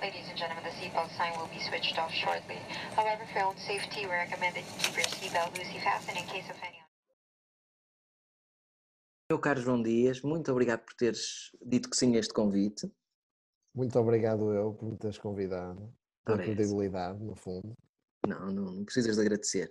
[0.00, 2.56] Ladies and gentlemen, the seatbelt sign will be switched off shortly.
[2.96, 6.24] However, for your own safety, we recommend that you keep your seatbelt loosely fastened in
[6.24, 6.80] case of any.
[9.30, 12.90] Meu caro João Dias, muito obrigado por teres dito que sim a este convite.
[13.74, 15.92] Muito obrigado eu por me teres convidado,
[16.24, 17.74] pela credibilidade, no fundo.
[18.26, 19.70] Não, não, não precisas de agradecer.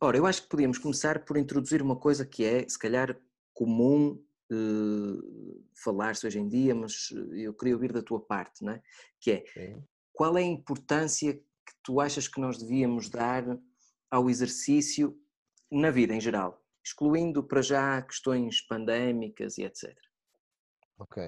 [0.00, 3.14] Ora, eu acho que podíamos começar por introduzir uma coisa que é, se calhar,
[3.52, 4.18] comum
[4.50, 8.82] eh, falar-se hoje em dia, mas eh, eu queria ouvir da tua parte, não é?
[9.20, 9.82] Que é, Sim.
[10.12, 13.44] qual é a importância que tu achas que nós devíamos dar
[14.10, 15.18] ao exercício
[15.70, 19.94] na vida em geral, excluindo para já questões pandémicas e etc.
[20.98, 21.22] Ok.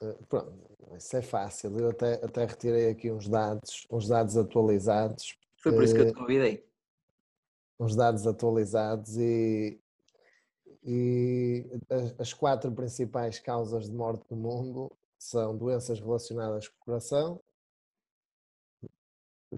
[0.00, 0.52] Eh, pronto,
[0.96, 1.76] isso é fácil.
[1.78, 6.06] Eu até, até retirei aqui uns dados, uns dados atualizados, Foi por isso que eu
[6.06, 6.68] te convidei.
[7.80, 9.80] uns dados atualizados e,
[10.90, 11.66] e
[12.18, 17.40] as, quatro principais causas de morte no mundo são doenças relacionadas com o coração,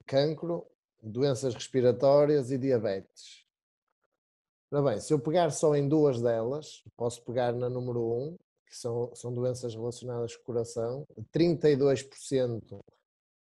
[0.04, 0.66] cancro,
[1.00, 3.46] doenças respiratórias e diabetes.
[4.72, 8.76] Ora bem, se eu pegar só em duas delas, posso pegar na número um, que
[8.76, 12.80] são, são doenças relacionadas com o coração, 32%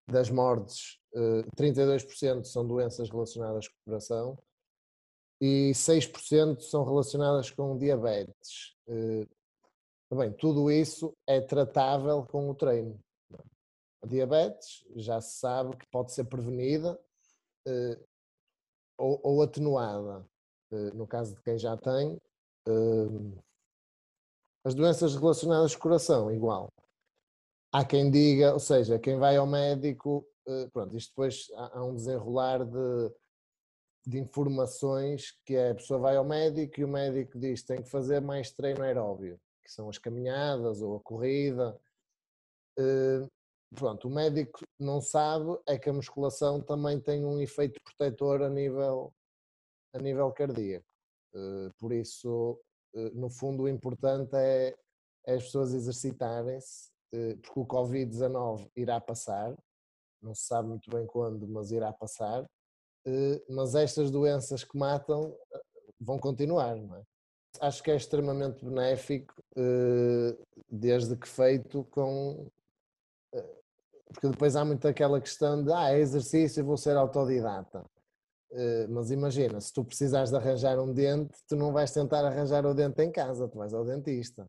[0.06, 4.38] das mortes, eh, 32% são doenças relacionadas com o coração
[5.45, 8.75] e 6% são relacionadas com diabetes.
[8.89, 9.28] Eh,
[10.11, 12.98] ora Bem, tudo isso é tratável com o treino.
[14.03, 16.98] A diabetes já se sabe que pode ser prevenida
[17.69, 18.00] eh,
[18.97, 20.27] ou, atenuada.
[20.72, 22.19] Eh, no caso de quem já tem,
[24.65, 26.72] as doenças relacionadas com o coração, igual.
[27.70, 30.27] Há quem diga, ou seja, quem vai ao médico,
[30.72, 33.12] pronto, isto depois há um desenrolar de,
[34.06, 37.88] de informações que é, a pessoa vai ao médico e o médico diz tem que
[37.88, 41.78] fazer mais treino aeróbio, que são as caminhadas ou a corrida.
[42.78, 43.27] Eh,
[43.75, 48.48] Pronto, o médico não sabe é que a musculação também tem um efeito protetor a
[48.48, 49.12] nível,
[49.92, 50.86] a nível cardíaco.
[51.34, 52.60] Eh, Por isso,
[52.94, 54.76] eh, no fundo, o importante é,
[55.26, 56.93] é as pessoas exercitarem-se,
[57.43, 59.56] porque o Covid-19 irá passar,
[60.20, 62.44] não se sabe muito bem quando, mas irá passar.
[63.06, 65.60] Eh, Mas estas doenças que matam eh,
[66.00, 67.03] vão continuar, não é?
[67.60, 70.37] Acho que é extremamente benéfico, eh,
[70.70, 72.48] desde que feito com.
[74.09, 77.84] Porque depois há muito aquela questão de ah, é exercício, vou ser autodidata.
[78.88, 82.72] Mas imagina, se tu precisares de arranjar um dente, tu não vais tentar arranjar o
[82.72, 84.47] dente em casa, tu vais ao dentista.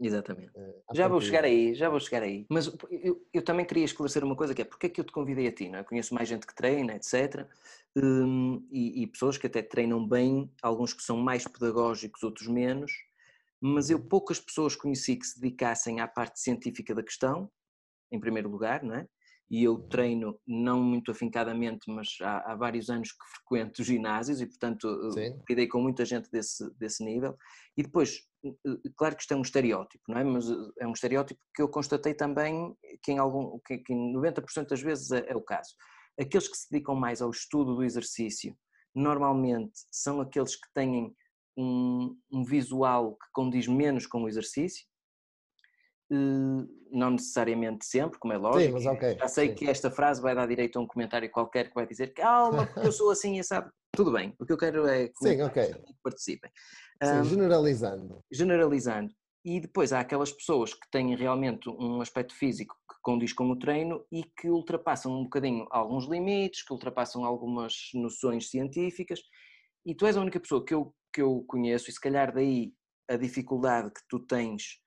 [0.00, 0.50] Exatamente.
[0.56, 2.46] Eh, Já vou chegar aí, já vou chegar aí.
[2.50, 5.12] Mas eu, eu também queria esclarecer uma coisa que é porque é que eu te
[5.12, 5.84] convidei a ti, não é?
[5.84, 7.48] Conheço mais gente que treina, etc.
[7.96, 12.92] hum, e, e pessoas que até treinam bem, alguns que são mais pedagógicos, outros menos.
[13.60, 17.50] Mas eu poucas pessoas conheci que se dedicassem à parte científica da questão,
[18.12, 19.08] em primeiro lugar, não é?
[19.50, 24.46] E eu treino não muito afincadamente, mas há, há vários anos que frequento ginásios e,
[24.46, 24.88] portanto,
[25.48, 27.36] lidei com muita gente desse, desse nível.
[27.76, 28.20] E depois,
[28.96, 30.24] claro que isto é um estereótipo, não é?
[30.24, 34.12] Mas eh, é um estereótipo que eu constatei também que em, algum, que, que em
[34.14, 35.74] 90% das vezes é, é o caso.
[36.20, 38.56] Aqueles que se dedicam mais ao estudo do exercício,
[38.94, 41.14] normalmente são aqueles que têm
[41.56, 44.84] um, um visual que condiz menos com o exercício,
[46.12, 48.74] eh, não necessariamente sempre, como é lógico.
[48.74, 49.54] mas ok, Já sei sim.
[49.54, 52.86] que esta frase vai dar direito a um comentário qualquer que vai dizer calma, porque
[52.86, 53.70] eu sou assim e sabe.
[53.96, 55.74] Tudo bem, o que eu quero é que Sim, ok.
[55.74, 56.50] que participem.
[57.02, 58.20] Sim, Ahm, generalizando.
[58.32, 59.12] generalizando.
[59.44, 63.58] E depois há aquelas pessoas que têm realmente um aspecto físico que condiz com o
[63.58, 69.20] treino e que ultrapassam um bocadinho alguns limites, que ultrapassam algumas noções científicas.
[69.84, 72.72] E tu és a única pessoa que eu, que eu conheço, e se calhar daí
[73.10, 74.80] a dificuldade que tu tens,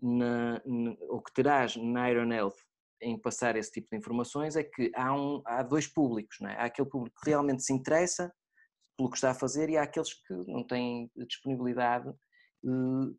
[0.00, 2.54] na, na- ou que terás na Iron Health
[3.02, 6.54] em passar esse tipo de informações, é que há, um, há dois públicos, não é?
[6.56, 8.32] Há aquele público que realmente se interessa
[8.96, 12.08] pelo que está a fazer e há aqueles que não têm disponibilidade
[12.64, 12.68] eh,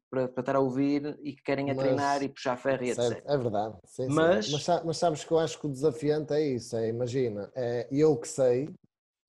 [0.09, 2.93] para, para estar a ouvir e que querem a Mas- treinar e puxar ferro e
[2.95, 3.23] Certo, etc.
[3.29, 3.77] é verdade.
[3.85, 4.13] Sim, sim.
[4.15, 7.51] Mas- Mas, sa- mas sabes que eu acho que o desafiante é isso, é, imagina,
[7.55, 8.69] é eu que sei,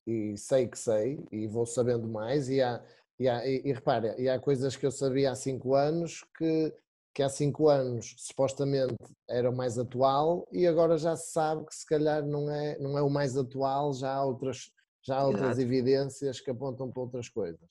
[0.07, 2.81] e sei que sei, e vou sabendo mais, e, há,
[3.19, 6.73] e, há, e, e repara, e há coisas que eu sabia há cinco anos que,
[7.13, 8.95] que há cinco anos supostamente
[9.29, 12.97] era o mais atual e agora já se sabe que se calhar não é, não
[12.97, 14.71] é o mais atual, já há outras,
[15.07, 15.61] já há outras Exato.
[15.61, 17.61] evidências que apontam para outras coisas.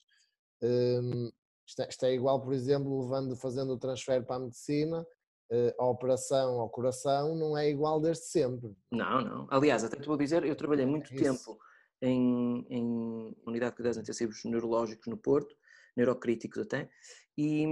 [0.61, 1.31] Hum,
[1.67, 5.05] isto, é, isto é igual, por exemplo, levando, fazendo o transfer para a medicina,
[5.51, 8.75] eh, a operação ao coração não é igual desde sempre.
[8.91, 9.47] Não, não.
[9.51, 11.59] Aliás, até te vou dizer, eu trabalhei muito É tempo
[12.01, 15.55] em, em unidade de cuidados intensivos neurológicos no Porto,
[15.95, 16.89] neurocríticos até,
[17.37, 17.65] e,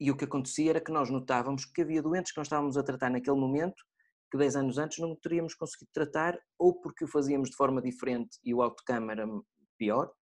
[0.00, 2.82] e o que acontecia era que nós notávamos que havia doentes que nós estávamos a
[2.82, 3.84] tratar naquele momento
[4.30, 8.38] que 10 anos antes não teríamos conseguido tratar, ou porque o fazíamos de forma diferente
[8.44, 9.26] e o outcome era
[9.78, 10.12] pior,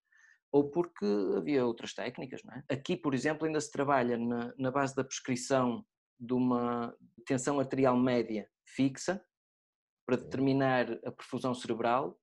[0.53, 1.07] ou porque
[1.37, 2.41] havia outras técnicas.
[2.69, 2.75] É?
[2.75, 5.85] Aqui, por exemplo, ainda se trabalha na, na base da prescrição
[6.19, 6.95] de uma
[7.27, 9.23] tensão arterial média fixa
[10.07, 12.19] para determinar a perfusão cerebral,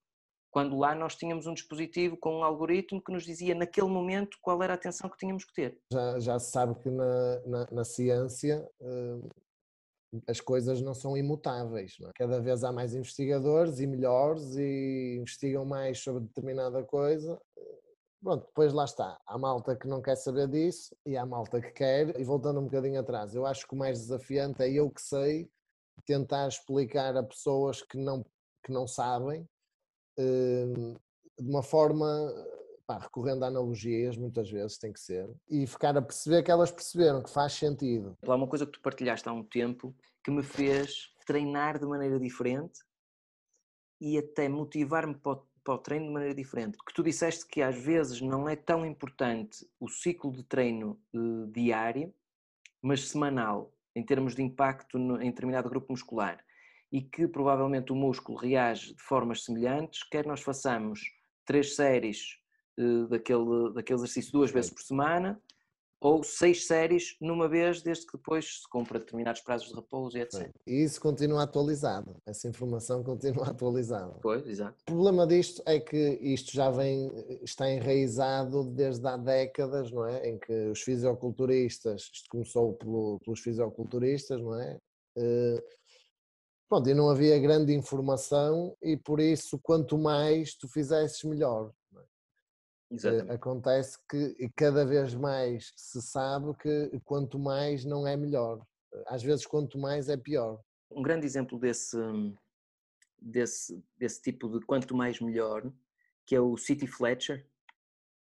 [0.51, 4.63] quando lá nós tínhamos um dispositivo com um algoritmo que nos dizia naquele momento qual
[4.63, 5.79] era a tensão que tínhamos que ter.
[5.91, 9.29] Já, já se sabe que na, na, na ciência uh,
[10.27, 11.97] as coisas não são imutáveis.
[11.99, 12.11] Não é?
[12.15, 17.39] Cada vez há mais investigadores e melhores e investigam mais sobre determinada coisa.
[18.21, 19.19] Pronto, depois lá está.
[19.25, 22.19] Há malta que não quer saber disso e há malta que quer.
[22.19, 25.49] E voltando um bocadinho atrás, eu acho que o mais desafiante é eu que sei
[26.05, 28.25] tentar explicar a pessoas que não,
[28.63, 29.47] que não sabem
[30.17, 30.95] hum,
[31.39, 32.07] de uma forma
[32.85, 36.71] pá, recorrendo a analogias, muitas vezes tem que ser, e ficar a perceber que elas
[36.71, 38.17] perceberam que faz sentido.
[38.25, 42.19] Há uma coisa que tu partilhaste há um tempo que me fez treinar de maneira
[42.19, 42.79] diferente
[43.99, 46.77] e até motivar-me para, para o treino de maneira diferente.
[46.77, 51.47] Porque tu disseste que às vezes não é tão importante o ciclo de treino uh,
[51.47, 52.13] diário,
[52.81, 56.43] mas semanal, em termos de impacto em determinado grupo muscular.
[56.91, 61.01] E que provavelmente o músculo reage de formas semelhantes, quer nós façamos
[61.45, 62.44] três séries
[63.09, 65.41] daquele, daquele exercício duas vezes por semana,
[66.01, 70.21] ou seis séries numa vez, desde que depois se cumpra determinados prazos de repouso e
[70.21, 70.51] etc.
[70.67, 74.19] E isso continua atualizado, essa informação continua atualizada.
[74.21, 74.75] Pois, exato.
[74.83, 77.11] O problema disto é que isto já vem,
[77.41, 80.29] está enraizado desde há décadas, não é?
[80.29, 84.77] Em que os fisiculturistas, isto começou pelo, pelos fisiculturistas, não é?
[85.17, 85.63] Uh,
[86.69, 91.71] pronto, e não havia grande informação e por isso quanto mais tu fizesses melhor.
[92.91, 93.31] Exatamente.
[93.31, 98.65] Acontece que cada vez mais se sabe que quanto mais não é melhor.
[99.07, 100.61] Às vezes, quanto mais é pior.
[100.89, 101.97] Um grande exemplo desse,
[103.19, 105.69] desse, desse tipo de quanto mais melhor,
[106.25, 107.45] que é o City Fletcher,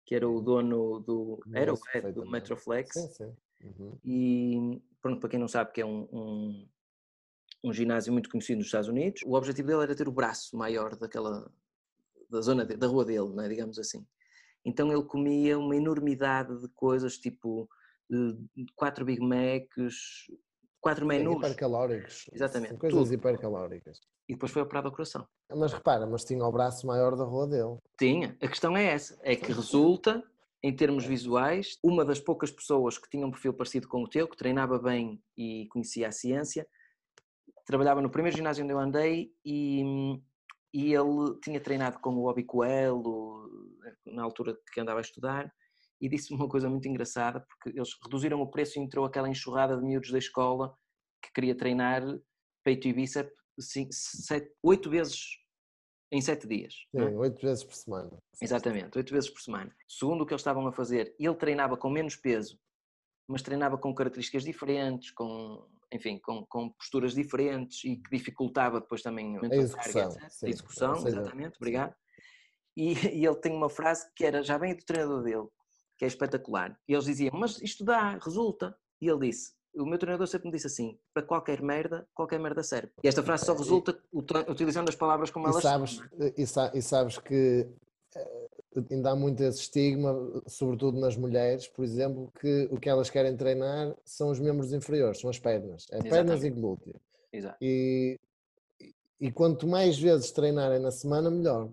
[0.05, 2.95] que era o dono do, era o head do Metroflex.
[2.95, 3.37] Sim, sim.
[3.63, 3.99] Uhum.
[4.05, 6.69] E, pronto, para quem não sabe, que é um, um,
[7.65, 10.97] um ginásio muito conhecido nos Estados Unidos, o objetivo dele era ter o braço maior
[10.97, 11.51] daquela,
[12.29, 14.07] da zona, de, da rua dele, né, digamos assim.
[14.65, 17.69] Então ele comia uma enormidade de coisas, tipo
[18.77, 20.27] quatro Big Macs,
[20.81, 21.37] quatro menus.
[21.37, 22.31] Hipercalóricos.
[22.33, 22.77] Exatamente.
[22.77, 23.15] Coisas tudo.
[23.15, 24.01] hipercalóricas.
[24.29, 25.27] E depois foi operado ao coração.
[25.55, 27.77] Mas repara, mas tinha o braço maior da rua dele.
[27.99, 28.37] Tinha.
[28.41, 29.19] A questão é essa.
[29.23, 30.23] É que resulta,
[30.63, 34.27] em termos visuais, uma das poucas pessoas que tinha um perfil parecido com o teu,
[34.27, 36.67] que treinava bem e conhecia a ciência,
[37.67, 39.83] trabalhava no primeiro ginásio onde eu andei e,
[40.75, 43.49] e ele tinha treinado com o Bobby Coelho,
[44.05, 45.49] na altura que andava a estudar,
[46.01, 49.77] e disse-me uma coisa muito engraçada, porque eles reduziram o preço e entrou aquela enxurrada
[49.77, 50.77] de miúdos da escola
[51.23, 52.03] que queria treinar
[52.65, 53.33] peito e bíceps
[54.65, 55.39] oito vezes
[56.13, 56.75] em sete dias.
[56.91, 58.19] Sim, oito vezes por semana.
[58.43, 59.73] Exatamente, oito vezes por semana.
[59.89, 62.59] Segundo o que eles estavam a fazer, ele treinava com menos peso,
[63.29, 69.01] mas treinava com características diferentes, com, enfim, com, com posturas diferentes e que dificultava depois
[69.01, 70.17] também a execução.
[70.43, 71.95] a execução, exatamente, obrigado.
[72.77, 75.47] E, e, ele tem uma frase que era, já vem do treinador dele,
[75.97, 76.77] que é espetacular.
[76.89, 78.77] E eles diziam, mas isto dá, resulta.
[79.01, 82.63] E ele disse, o meu treinador sempre me disse assim, para qualquer merda, qualquer merda
[82.63, 82.91] serve.
[83.03, 83.97] E esta frase só resulta
[84.49, 86.01] utilizando as palavras como e elas sabes,
[86.75, 87.69] e, sabes que
[88.91, 90.15] ainda há muito esse estigma,
[90.47, 95.21] sobretudo nas mulheres, por exemplo, que o que elas querem treinar são os membros inferiores,
[95.21, 95.87] são as pernas.
[95.91, 96.95] É pernas e glúteo.
[97.33, 97.57] Exato.
[97.61, 98.19] E,
[99.21, 101.71] e quanto mais vezes treinarem na semana, melhor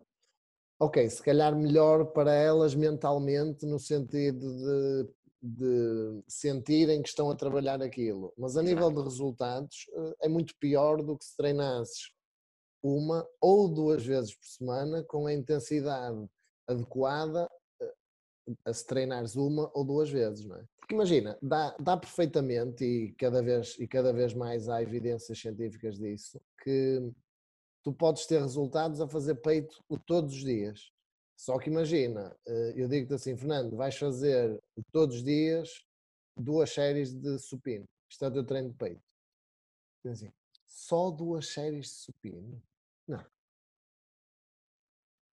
[0.82, 7.36] ok, se calhar melhor para elas mentalmente, no sentido de, de sentirem que estão a
[7.36, 8.34] trabalhar aquilo.
[8.36, 12.12] Mas a nível de resultados, eh, é muito pior do que se treinasses
[12.82, 16.28] uma ou duas vezes por semana com a intensidade
[16.68, 17.50] adequada
[17.82, 17.94] eh,
[18.66, 20.66] a se treinares uma ou duas vezes, não é?
[20.80, 25.98] Porque imagina, dá, dá perfeitamente e cada, vez, e cada vez mais há evidências científicas
[25.98, 27.12] disso, que
[27.84, 30.92] tu podes ter resultados a fazer peito todos os dias.
[31.36, 35.84] Só que imagina, eh, eu digo-te assim, Fernando, vais fazer todos os dias
[36.38, 37.88] duas séries de supino.
[38.10, 39.02] Isto é o teu treino de peito.
[40.06, 40.32] Assim,
[40.66, 42.62] só duas séries de supino?
[43.08, 43.26] Não.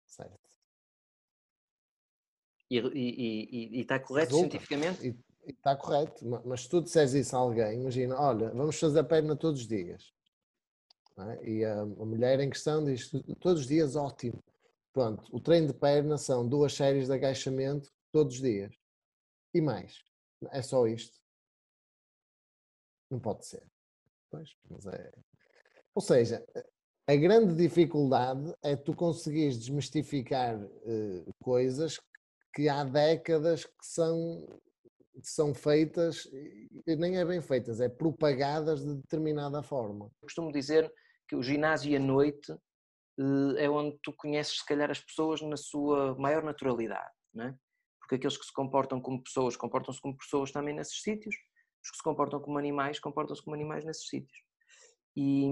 [0.06, 0.39] Certo.
[2.74, 4.51] E, e, e está correto Resulta.
[4.51, 5.15] cientificamente?
[5.46, 9.62] Está correto, mas se tu disseres isso a alguém, imagina, olha, vamos fazer perna todos
[9.62, 10.13] os dias.
[11.18, 11.50] É?
[11.50, 14.42] E a, a, mulher em questão diz todos os dias ótimo.
[14.92, 18.74] Pronto, o treino de perna são duas séries de agachamento todos os dias.
[19.53, 20.03] E mais.
[20.51, 21.20] É só isto.
[23.10, 23.63] Não pode ser.
[24.32, 25.12] Pois, mas é.
[25.94, 26.44] Ou seja,
[27.06, 32.00] a grande dificuldade é tu conseguires desmistificar uh, coisas
[32.54, 34.46] que há décadas que são,
[35.14, 36.30] que são feitas,
[36.86, 40.06] nem é bem feitas, é propagadas de determinada forma.
[40.06, 40.92] Eu costumo dizer
[41.28, 45.58] que o ginásio à noite uh, é onde tu conheces, se calhar, as pessoas na
[45.58, 47.58] sua maior naturalidade, não é?
[48.00, 51.36] Porque aqueles que se comportam como pessoas comportam-se como pessoas também nesses sítios,
[51.84, 54.38] os que se comportam como animais comportam-se como animais nesses sítios.
[55.16, 55.46] E,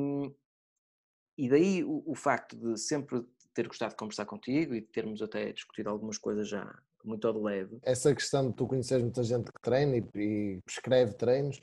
[1.38, 5.22] e daí o, o, facto de sempre ter gostado de conversar contigo e de termos
[5.22, 6.66] até discutido algumas coisas já
[7.08, 7.80] muito ao de leve.
[7.84, 11.62] Essa questão de tu conheceres muita gente que treina e, e prescreve treinos,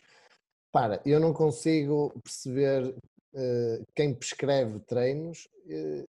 [0.73, 6.09] para, eu não consigo perceber uh, quem prescreve treinos uh,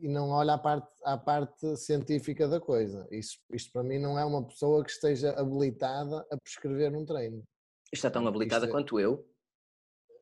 [0.00, 3.06] e não olha à parte, à parte científica da coisa.
[3.10, 7.42] Isto, isto para mim não é uma pessoa que esteja habilitada a prescrever um treino.
[7.92, 9.26] Está tão habilitada isto é quanto eu.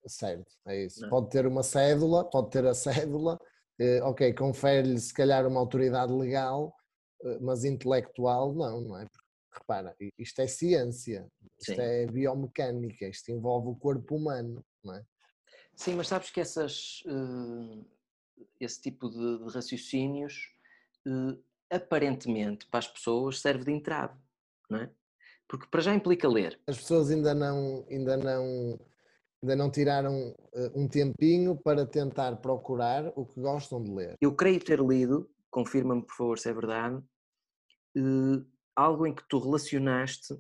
[0.07, 1.03] Certo, é isso.
[1.03, 1.11] Não.
[1.11, 3.39] Pode ter uma cédula, pode ter a cédula,
[3.79, 6.75] eh, ok, confere-lhe se calhar uma autoridade legal,
[7.41, 9.05] mas intelectual não, não é?
[9.07, 11.27] Porque, repara, isto é ciência,
[11.59, 11.81] isto Sim.
[11.81, 15.05] é biomecânica, isto envolve o corpo humano, não é?
[15.75, 17.85] Sim, mas sabes que essas, uh,
[18.61, 20.53] esse tipo de, de raciocínios
[21.07, 24.15] uh, aparentemente para as pessoas serve de entrave,
[24.69, 24.91] não é?
[25.49, 26.61] Porque para já implica ler.
[26.67, 28.79] As pessoas ainda não, ainda não
[29.43, 30.35] ainda não tiraram
[30.75, 34.17] um tempinho para tentar procurar o que gostam de ler.
[34.21, 36.97] Eu creio ter lido, confirma-me por favor se é verdade,
[37.97, 40.35] uh, algo em que tu relacionaste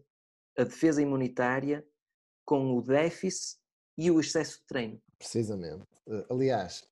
[0.56, 1.86] a defesa imunitária
[2.44, 3.58] com o déficit
[3.96, 5.00] e o excesso de treino.
[5.18, 5.84] Precisamente.
[6.06, 6.88] Uh, aliás,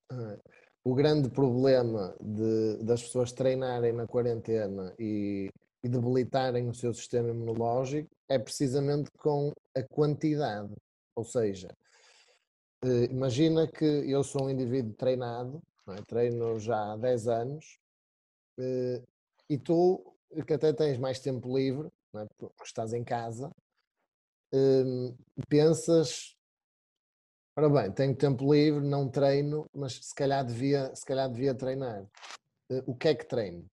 [0.85, 5.49] o grande problema de, das pessoas treinarem na quarentena e,
[5.83, 10.73] e debilitarem o seu sistema imunológico é precisamente com a quantidade.
[11.17, 11.69] Ou seja,
[12.85, 16.03] eh, imagina que eu sou um indivíduo treinado, é?
[16.07, 17.86] treino já há 10 anos, eh,
[19.49, 20.15] e tu,
[20.47, 22.27] que até tens mais tempo livre, é?
[22.39, 23.51] porque estás em casa,
[24.53, 25.15] ehm,
[25.49, 26.37] pensas,
[27.57, 32.07] ora bem, tenho tempo livre, não treino, mas se calhar devia, se calhar devia treinar.
[32.71, 33.67] Eh, o que é que treino?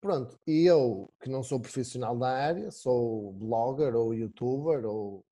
[0.00, 5.25] Pronto, e eu, que não sou profissional da área, sou blogger ou youtuber ou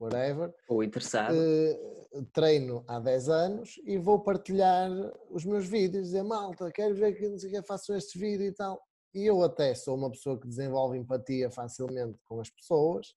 [0.00, 0.54] whatever.
[0.68, 1.34] Ou interessado.
[1.34, 4.90] Uh, treino há 10 anos e vou partilhar
[5.30, 8.52] os meus vídeos, dizer malta, quero ver que não sei que faço este vídeo e
[8.52, 8.80] tal.
[9.14, 13.14] E eu até sou uma pessoa que desenvolve empatia facilmente com as pessoas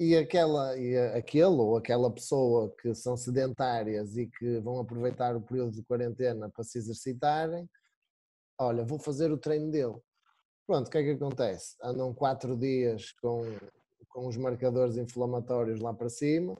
[0.00, 5.40] e aquela e aquele ou aquela pessoa que são sedentárias e que vão aproveitar o
[5.40, 7.68] período de quarentena para se exercitarem,
[8.58, 9.96] olha, vou fazer o treino dele.
[10.66, 11.76] Pronto, o que é que acontece?
[11.82, 13.44] Andam quatro dias com
[14.08, 16.56] com os marcadores inflamatórios lá para cima,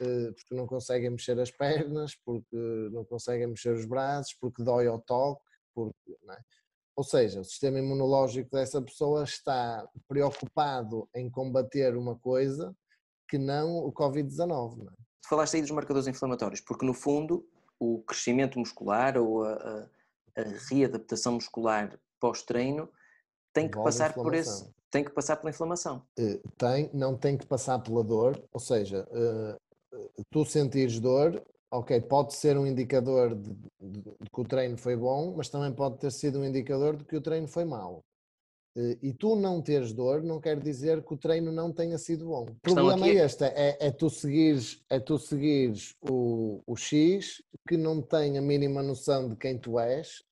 [0.00, 2.56] eh, porque não conseguem mexer as pernas, porque
[2.92, 5.42] não conseguem mexer os braços, porque dói ao toque,
[5.74, 6.38] porque, é?
[6.96, 12.74] ou seja, o sistema imunológico dessa pessoa está preocupado em combater uma coisa
[13.28, 14.88] que não o Covid-19.
[14.88, 14.92] É?
[15.28, 17.46] Falaste aí dos marcadores inflamatórios, porque no fundo
[17.78, 22.88] o crescimento muscular ou a, a, a readaptação muscular pós-treino
[23.52, 26.02] tem que passar por esse tem que passar pela inflamação.
[26.18, 32.00] Uh, tem, não tem que passar pela dor, ou seja, uh, tu sentires dor, ok,
[32.02, 35.98] pode ser um indicador de, de, de, que o treino foi bom, mas também pode
[35.98, 38.02] ter sido um indicador de que o treino foi mau.
[38.76, 42.26] Uh, e tu não teres dor não quer dizer que o treino não tenha sido
[42.26, 42.44] bom.
[42.44, 43.18] O problema aqui...
[43.18, 48.38] é este, é, é, tu seguires, é tu seguires o, o X que não tem
[48.38, 50.22] a mínima noção de quem tu és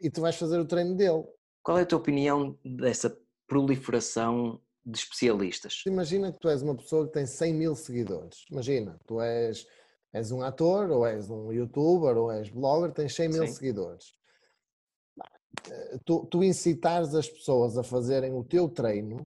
[0.00, 1.24] e tu vais fazer o treino dele.
[1.62, 5.82] Qual é a tua opinião dessa proliferação de especialistas?
[5.86, 8.44] Imagina que tu és uma pessoa que tem 100 mil seguidores.
[8.50, 9.66] Imagina, tu és,
[10.12, 13.52] és um ator, ou és um youtuber, ou és blogger, tens 100 mil Sim.
[13.52, 14.14] seguidores.
[15.70, 19.22] Eh, tu, tu incitares as pessoas a fazerem o teu treino,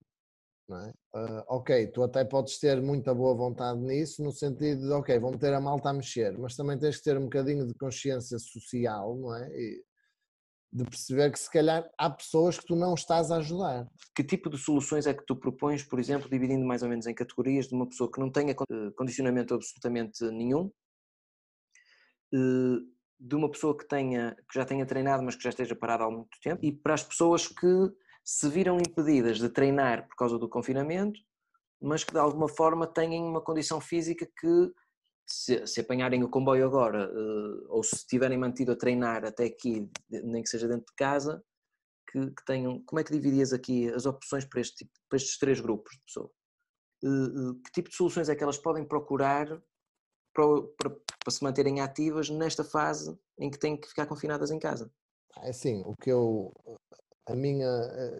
[0.70, 0.92] é?
[1.14, 5.36] Uh, ok, tu até podes ter muita boa vontade nisso, no sentido de, ok, vão
[5.36, 9.14] ter a malta a mexer, mas também tens que ter um bocadinho de consciência social,
[9.16, 9.48] não é?
[9.50, 9.84] E,
[10.72, 13.86] de perceber que se calhar há pessoas que tu não estás a ajudar.
[14.14, 17.14] Que tipo de soluções é que tu propões, por exemplo, dividindo mais ou menos em
[17.14, 20.70] categorias de uma pessoa que não tenha eh, condicionamento absolutamente nenhum,
[22.32, 22.78] eh,
[23.20, 26.10] de uma pessoa que, tenha, que já tenha treinado mas que já esteja parada há
[26.10, 27.92] muito tempo, e para as pessoas que
[28.24, 31.20] se viram impedidas de treinar por causa do confinamento,
[31.80, 34.72] mas que de alguma forma têm uma condição física que
[35.26, 39.88] se, se, apanharem o comboio agora, uh, ou se tiverem mantido a treinar até aqui,
[40.10, 41.42] nem que seja dentro de casa,
[42.10, 42.82] que, que tenham.
[42.84, 46.30] Como é que dividias aqui as opções para, este, para estes três grupos de pessoas?
[47.04, 49.46] Uh, que tipo de soluções é que elas podem procurar
[50.32, 54.58] para, para, para se manterem ativas nesta fase em que têm que ficar confinadas em
[54.58, 54.90] casa?
[55.40, 56.52] É assim, o que eu.
[57.26, 57.68] A minha.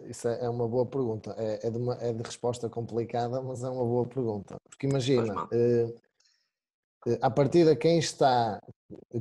[0.07, 1.35] Isso é é uma boa pergunta.
[1.37, 4.55] É, é, de, uma- é de resposta complicada, mas é uma boa pergunta.
[4.69, 5.47] Porque imagina,
[7.07, 8.61] eh, eh, à partida, quem está.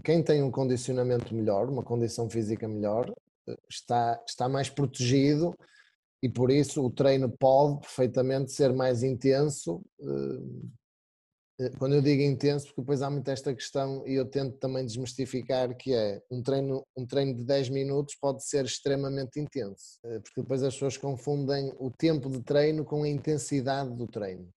[0.04, 3.10] Quem tem um condicionamento melhor, uma condição física melhor,
[3.48, 5.54] eh, está, está mais protegido
[6.22, 9.82] e por isso o treino pode perfeitamente ser mais intenso.
[11.60, 14.84] eh, Quando eu digo intenso, porque depois há muito esta questão e eu tento também
[14.84, 20.40] desmistificar que é um treino, um treino de 10 minutos pode ser extremamente intenso, porque
[20.40, 24.48] depois as pessoas confundem o tempo de treino com a intensidade do treino.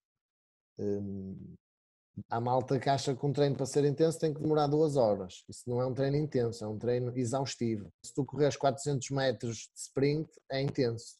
[2.30, 5.44] Há malta que acha que um treino para ser intenso tem que demorar duas horas.
[5.48, 7.92] Isso não é um treino intenso, é um treino exaustivo.
[8.02, 11.16] Se tu correres 400 metros de sprint, é intenso.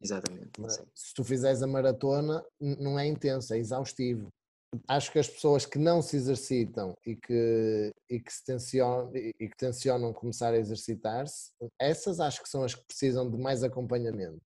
[0.00, 0.50] Exatamente.
[0.58, 4.28] Mas se tu fizeres a maratona, não é intenso, é exaustivo.
[4.86, 9.48] Acho que as pessoas que não se exercitam e que, e que, se tencionam, e
[9.48, 14.42] que tencionam começar a exercitar-se, essas acho que são as que precisam de mais acompanhamento.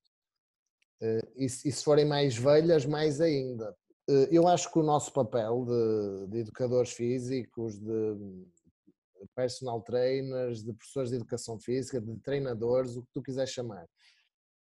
[1.01, 3.77] Eh, e se forem mais velhas, mais ainda.
[4.09, 8.17] Eh, Eu acho que o nosso papel de, de educadores físicos, de
[9.35, 13.89] personal trainers, de professores de educação física, de treinadores, o que tu quiseres chamar,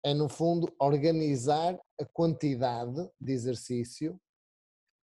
[0.04, 4.20] é no fundo organizar a quantidade de exercício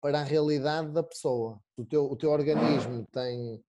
[0.02, 1.60] para a realidade da pessoa.
[1.78, 3.64] O teu, o teu organismo tem,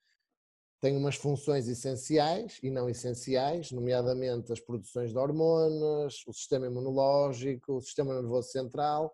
[0.80, 7.74] tem umas funções essenciais e não essenciais, nomeadamente as produções de hormonas, o sistema imunológico,
[7.74, 9.12] o sistema nervoso central.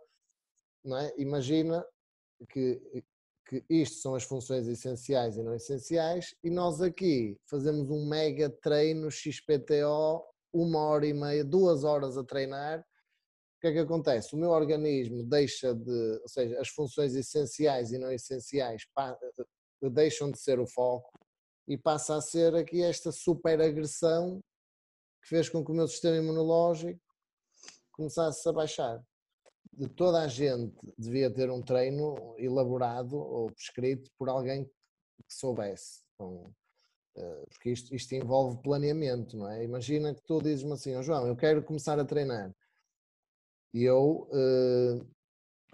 [0.84, 1.14] É?
[1.20, 1.86] Imagina
[2.48, 3.04] que,
[3.46, 8.50] que isto são as funções essenciais e não essenciais, e nós aqui fazemos um mega
[8.50, 12.80] treino XPTO, uma hora e meia, duas horas a treinar.
[12.80, 14.34] O que é que acontece?
[14.34, 19.16] O meu organismo deixa de, ou seja, as funções essenciais e não essenciais pa-
[19.80, 21.12] deixam de ser o foco
[21.68, 24.40] e passa a ser aqui esta super agressão
[25.22, 27.00] que fez com que o meu sistema imunológico
[27.92, 29.00] começasse a baixar
[29.72, 36.02] de toda a gente devia ter um treino elaborado ou prescrito por alguém que soubesse.
[36.14, 36.54] Então,
[37.16, 39.64] eh, porque isto, isto envolve planeamento, não é?
[39.64, 42.54] Imagina que tu dizes-me assim, "Ó João, eu quero começar a treinar.
[43.74, 45.00] E eu eh,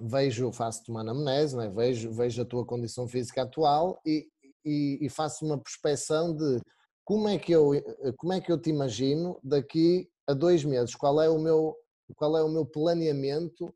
[0.00, 1.68] vejo, faço-te uma anamnese, não é?
[1.70, 4.28] vejo, vejo a tua condição física atual e,
[4.64, 6.60] e, e faço uma prospeção de
[7.04, 10.94] como é, que eu, eh, como é que eu te imagino daqui a dois meses,
[10.94, 11.74] qual é o meu,
[12.14, 13.74] qual é o meu planeamento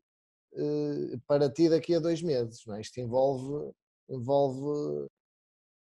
[0.55, 2.63] eh, para ti daqui a dois meses.
[2.65, 2.81] Não é?
[2.81, 3.71] Isto envolve,
[4.09, 5.07] envolve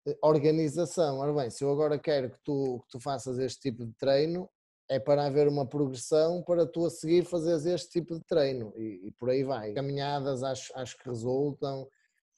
[0.07, 1.19] eh, organização.
[1.19, 4.49] Ora bem, se eu agora quero que tu, que tu faças este tipo de treino,
[4.89, 9.09] é para haver uma progressão para tu a seguir fazeres este tipo de treino e,
[9.09, 9.73] e por aí vai.
[9.73, 11.87] Caminhadas acho, acho que resultam.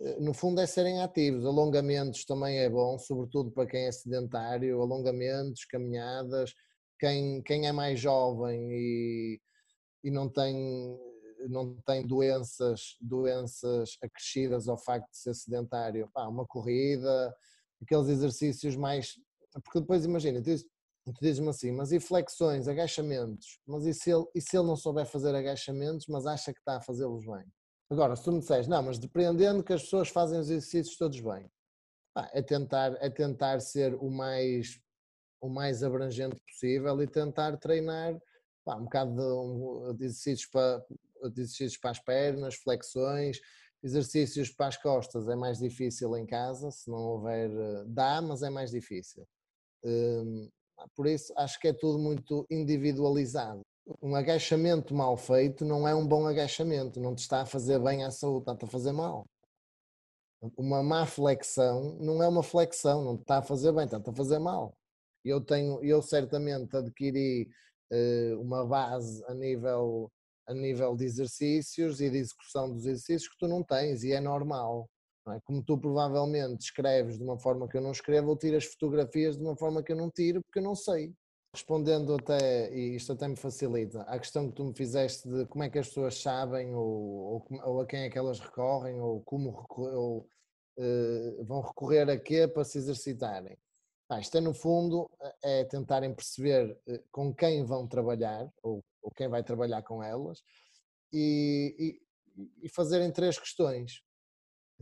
[0.00, 4.80] Eh, No fundo é serem ativos, alongamentos também é bom, sobretudo para quem é sedentário,
[4.80, 6.52] alongamentos, caminhadas,
[6.98, 9.40] quem, quem é mais jovem e,
[10.04, 10.96] e não tem
[11.48, 17.34] não tem doenças, doenças acrescidas ao facto de ser sedentário, pá, uma corrida,
[17.82, 19.14] aqueles exercícios mais.
[19.62, 20.66] Porque depois imagina, tu, dizes-
[21.04, 23.60] tu dizes-me assim, mas e flexões, agachamentos?
[23.66, 26.76] Mas e se, ele, e se ele não souber fazer agachamentos, mas acha que está
[26.76, 27.44] a fazê-los bem?
[27.90, 31.20] Agora, se tu me disseres, não, mas depreendendo que as pessoas fazem os exercícios todos
[31.20, 31.50] bem,
[32.14, 34.80] pá, é, tentar, é tentar ser o mais,
[35.40, 38.18] o mais abrangente possível e tentar treinar
[38.64, 40.84] pá, um bocado de, exercícios para,
[41.24, 43.40] exercícios para as pernas, flexões,
[43.82, 48.42] exercícios para as costas é mais difícil em casa, se não houver, eh, dá, mas
[48.42, 49.26] é mais difícil.
[49.84, 50.48] Hum,
[50.96, 53.60] Por isso acho que é tudo muito individualizado.
[54.02, 58.02] Um agachamento mal feito não é um bom agachamento, não te está a fazer bem
[58.04, 59.26] à saúde, está-te a fazer mal.
[60.56, 64.12] Uma má flexão não é uma flexão, não te está a fazer bem, está-te a
[64.14, 64.74] fazer mal.
[65.24, 67.48] Eu tenho, eu certamente adquiri
[68.40, 70.10] uma base a nível
[70.46, 74.20] a nível de exercícios e de execução dos exercícios que tu não tens e é
[74.20, 74.88] normal.
[75.28, 75.40] é?
[75.44, 79.42] Como tu provavelmente escreves de uma forma que eu não escrevo, ou tiras fotografias de
[79.42, 81.12] uma forma que eu não tiro, porque eu não sei.
[81.54, 85.62] Respondendo até, e isto até me facilita, à questão que tu me fizeste de como
[85.62, 89.22] é que as pessoas sabem ou, ou, ou a quem é que elas recorrem ou
[89.22, 90.26] como recorrer, ou,
[90.78, 93.56] eh, vão recorrer a quê para se exercitarem.
[94.14, 95.10] Pá, isto é no fundo
[95.42, 100.40] é tentarem perceber eh, com quem vão trabalhar ou, ou quem vai trabalhar com elas
[101.12, 101.98] e,
[102.36, 104.04] e- e fazerem três questões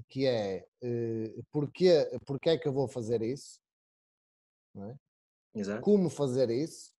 [0.06, 3.58] que é eh, porquê, porquê é que eu vou fazer isso,
[4.76, 4.98] é?
[5.80, 6.94] Como fazer isso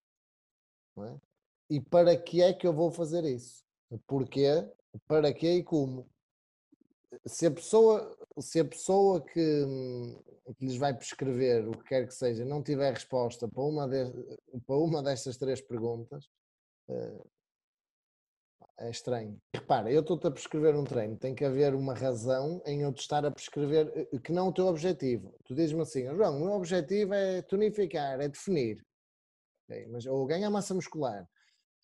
[0.98, 1.16] é?
[1.70, 3.64] e para que é que eu vou fazer isso,
[4.08, 4.68] porquê,
[5.06, 6.10] para quê e como.
[7.26, 9.64] Se a pessoa se a pessoa que,
[10.56, 14.04] que lhes vai prescrever o que quer que seja não tiver resposta para uma, de,
[14.66, 16.28] para uma destas três perguntas,
[16.88, 17.22] eh,
[18.78, 19.40] é estranho.
[19.54, 23.00] Repara, eu estou-te a prescrever um treino, tem que haver uma razão em eu te
[23.00, 25.32] estar a prescrever eh, que não o teu objetivo.
[25.44, 28.84] Tu dizes-me assim, João, o meu objetivo é tonificar, é definir,
[29.64, 31.28] okay, mas, ou ganhar massa muscular.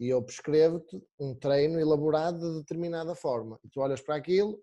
[0.00, 3.60] E eu prescrevo-te um treino elaborado de determinada forma.
[3.62, 4.58] E tu olhas para aquilo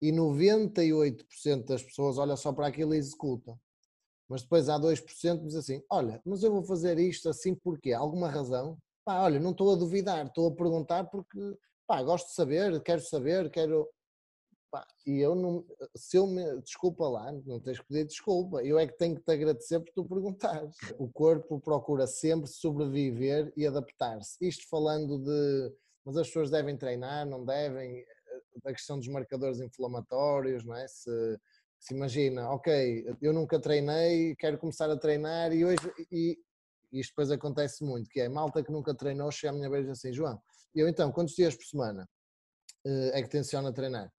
[0.00, 3.58] e 98% das pessoas olham só para aquilo e executam.
[4.28, 7.92] Mas depois há 2% que diz assim: olha, mas eu vou fazer isto assim porque
[7.92, 8.78] alguma razão?
[9.04, 11.38] Pá, olha, não estou a duvidar, estou a perguntar porque
[11.84, 13.88] pá, gosto de saber, quero saber, quero.
[14.70, 15.66] Pá, e eu não.
[15.96, 16.60] Se eu me.
[16.62, 18.62] Desculpa lá, não tens que pedir desculpa.
[18.62, 20.76] Eu é que tenho que te agradecer por tu perguntares.
[20.96, 24.36] O corpo procura sempre sobreviver e adaptar-se.
[24.40, 25.74] Isto falando de.
[26.04, 28.06] Mas as pessoas devem treinar, não devem?
[28.62, 30.86] Da questão dos marcadores inflamatórios, não é?
[30.86, 31.40] Se,
[31.78, 35.92] se imagina, ok, eu nunca treinei, quero começar a treinar e hoje.
[36.10, 36.38] E,
[36.92, 39.88] e isto depois acontece muito, que é malta que nunca treinou, chega à minha vez
[39.88, 40.42] assim, João,
[40.74, 42.08] eu então, quantos dias por semana
[42.84, 44.12] uh, é que tenciona treinar?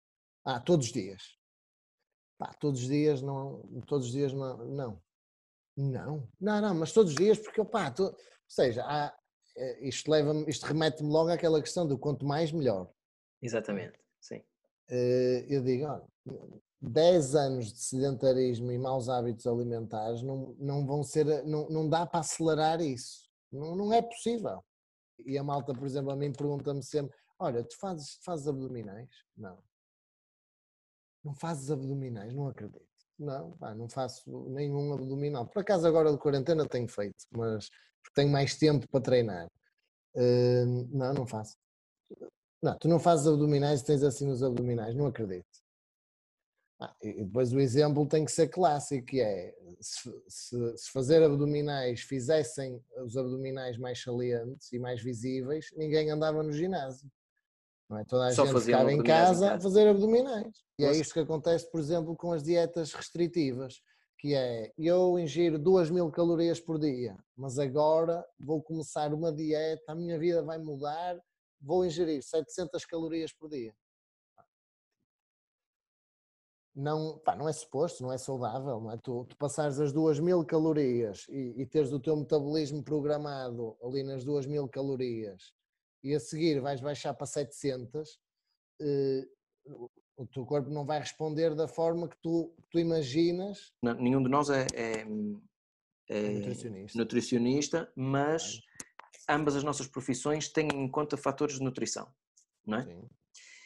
[0.45, 1.38] Ah, todos os dias.
[2.38, 5.01] Pá, todos os dias não, todos os dias não, não.
[5.77, 8.15] Não, não, não, mas todos os dias, porque, pá, to, ou
[8.47, 9.15] seja, há,
[9.56, 12.91] eh, isto leva isto remete-me logo àquela questão do quanto mais, melhor.
[13.41, 14.38] Exatamente, sim.
[14.89, 16.05] Uh, eu digo, olha,
[16.81, 22.05] 10 anos de sedentarismo e maus hábitos alimentares não, não vão ser, não, não dá
[22.05, 23.29] para acelerar isso.
[23.51, 24.63] Não, não é possível.
[25.25, 29.10] E a malta, por exemplo, a mim pergunta-me sempre: Olha, tu fazes, fazes abdominais?
[29.38, 29.57] Não.
[31.23, 32.34] Não fazes abdominais?
[32.34, 32.81] Não acredito.
[33.19, 35.45] Não, pá, não faço nenhum abdominal.
[35.47, 37.69] Por acaso, agora de quarentena tenho feito, mas
[38.15, 39.47] tenho mais tempo para treinar.
[40.15, 41.55] Uh, não, não faço.
[42.62, 45.62] Não, tu não fazes abdominais e tens assim os abdominais, não acredito.
[46.80, 51.21] Ah, e depois o exemplo tem que ser clássico, que é se, se, se, fazer
[51.21, 57.08] abdominais fizessem os abdominais mais salientes e mais visíveis, ninguém andava no ginásio.
[57.88, 58.06] Não é?
[58.06, 60.63] Toda a Só gente ficava em casa, em casa, a fazer abdominais.
[60.80, 63.82] E é isto que acontece, por exemplo, com as dietas restritivas,
[64.17, 69.91] que é eu ingiro 2 mil calorias por dia, mas agora vou começar uma dieta,
[69.91, 71.19] a minha vida vai mudar,
[71.62, 73.74] vou ingerir 700 calorias por dia
[76.76, 78.97] não, pá, não é suposto, não é saudável, não é?
[78.97, 84.04] Tu, tu passares as duas mil calorias e, e teres o teu metabolismo programado ali
[84.04, 85.54] nas duas mil calorias
[86.04, 88.19] e a seguir vais baixar para 700,
[88.82, 89.28] eh,
[90.17, 93.71] o teu corpo não vai responder da forma que tu, tu imaginas.
[93.84, 95.06] Não, nenhum de nós é, é,
[96.10, 96.97] é, é nutricionista.
[96.97, 97.93] nutricionista.
[97.95, 98.62] mas
[99.29, 102.07] ambas as nossas profissões têm em conta fatores de nutrição,
[102.65, 102.86] não é?
[102.86, 103.10] Sim.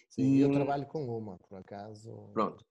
[0.10, 2.30] Sim, e eu trabalho com uma, por acaso.
[2.34, 2.66] Pronto.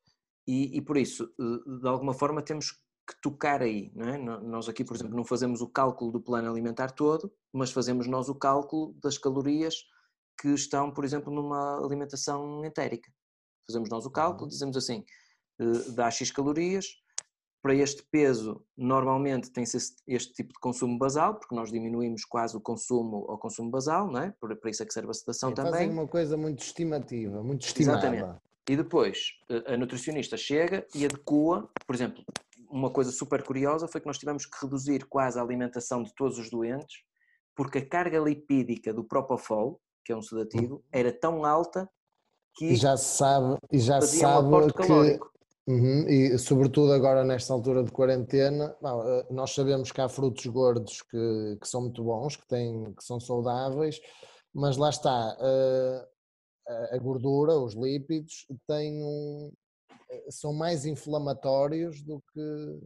[0.47, 3.92] E, e, por isso, de alguma forma, temos que tocar aí.
[3.94, 4.18] Não é?
[4.18, 8.29] Nós aqui, por exemplo, não fazemos o cálculo do plano alimentar todo, mas fazemos nós
[8.31, 9.85] o cálculo das calorias
[10.40, 13.12] que estão, por exemplo, numa alimentação entérica.
[13.66, 15.05] Fazemos nós o cálculo, dizemos assim,
[15.61, 16.87] eh, dá X calorias,
[17.64, 22.61] para este peso normalmente tem-se este tipo de consumo basal, porque nós diminuímos quase o
[22.61, 24.35] consumo ao consumo basal, não é?
[24.38, 25.72] Para isso é que serve a sedação Sim, também.
[25.72, 28.07] Fazem uma coisa muito estimativa, muito estimada.
[28.07, 28.38] Exatamente.
[28.68, 29.31] E depois
[29.66, 32.22] a nutricionista chega e adequa, por exemplo,
[32.68, 36.38] uma coisa super curiosa foi que nós tivemos que reduzir quase a alimentação de todos
[36.38, 36.98] os doentes,
[37.57, 41.88] porque a carga lipídica do Propofol, que é um sedativo, era tão alta
[42.57, 45.18] que e já se sabe e já sabe um que
[45.66, 51.03] uhum, e sobretudo agora nesta altura de quarentena eh, nós sabemos que há frutos gordos
[51.03, 54.00] que, que são muito bons que têm que são saudáveis
[54.55, 56.14] mas lá está uh,
[56.92, 59.53] a gordura, os lípidos, têm um,
[60.09, 62.81] eh, são mais inflamatórios do que,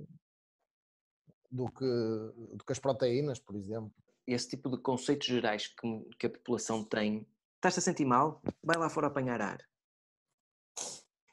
[1.50, 3.92] do, que, do que as proteínas, por exemplo.
[4.26, 8.42] Esse tipo de conceitos gerais que, que a população tem, estás-te a sentir mal?
[8.62, 9.67] Vai lá fora apanhar ar.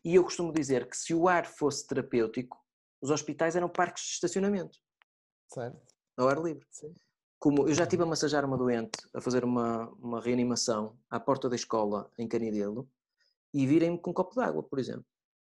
[0.06, 2.58] E eu costumo dizer que se o ar fosse terapêutico,
[3.02, 4.78] os hospitais eram parques de estacionamento.
[5.52, 5.82] Certo.
[6.16, 6.66] Ao ar livre.
[6.72, 6.94] Sim
[7.46, 11.48] como eu já estive a massajar uma doente, a fazer uma, uma reanimação à porta
[11.48, 12.90] da escola em Canidelo
[13.54, 15.06] e virem-me com um copo de água, por exemplo.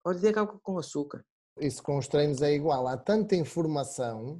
[0.03, 1.25] Olha, dê água com açúcar.
[1.61, 2.89] Isso com os treinos é igual.
[2.89, 4.37] Há tanta informação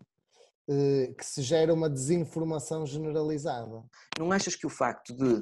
[0.70, 3.82] eh, que se gera uma desinformação generalizada.
[4.20, 5.42] Não achas que o facto de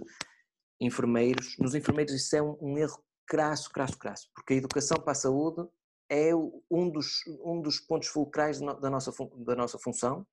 [0.80, 5.12] enfermeiros, nos enfermeiros isso é um, um erro crasso, crasso, crasso, porque a educação para
[5.12, 5.68] a saúde
[6.10, 10.26] é um dos, um dos pontos fulcrais da nossa, da nossa função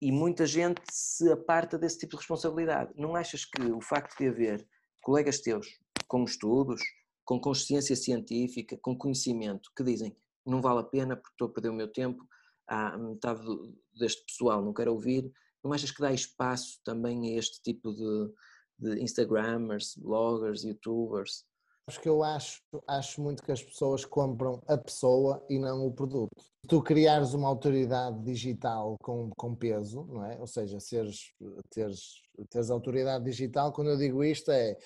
[0.00, 2.92] e muita gente se aparta desse tipo de responsabilidade.
[2.96, 4.66] Não achas que o facto de haver
[5.00, 6.82] colegas teus com estudos,
[7.24, 11.70] com consciência científica, com conhecimento, que dizem não vale a pena porque estou a perder
[11.70, 12.24] o meu tempo,
[12.68, 13.42] há metade
[13.98, 18.32] deste pessoal não quer ouvir, não achas que dá espaço também a este tipo de,
[18.78, 21.44] de Instagrammers, bloggers, youtubers?
[21.88, 25.92] Acho que eu acho, acho muito que as pessoas compram a pessoa e não o
[25.92, 26.30] produto.
[26.66, 30.36] Tu criares uma autoridade digital com, com peso, não é?
[30.40, 31.32] Ou seja, seres,
[31.70, 34.76] teres, teres autoridade digital, quando eu digo isto é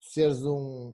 [0.00, 0.92] seres um,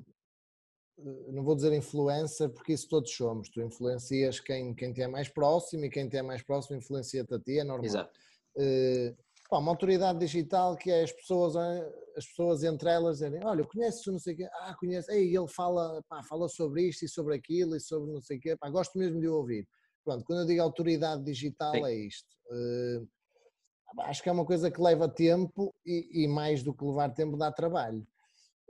[1.28, 3.48] não vou dizer influencer, porque isso todos somos.
[3.48, 7.34] Tu influencias quem, quem te é mais próximo e quem te é mais próximo influencia-te
[7.34, 7.86] a ti, é normal.
[7.86, 8.18] Exato.
[8.56, 9.16] Uh,
[9.50, 13.64] pá, uma autoridade digital que é as pessoas, eh, as pessoas entre elas dizerem, olha,
[13.64, 17.08] conheces não sei o quê, ah, conheço, ei, ele fala, pá, fala sobre isto e
[17.08, 19.68] sobre aquilo e sobre não sei o quê, pá, gosto mesmo de ouvir.
[20.04, 21.84] Pronto, quando eu digo autoridade digital Sim.
[21.84, 22.28] é isto.
[22.50, 23.08] Uh,
[24.02, 27.36] acho que é uma coisa que leva tempo e, e, mais do que levar tempo
[27.36, 28.06] dá trabalho.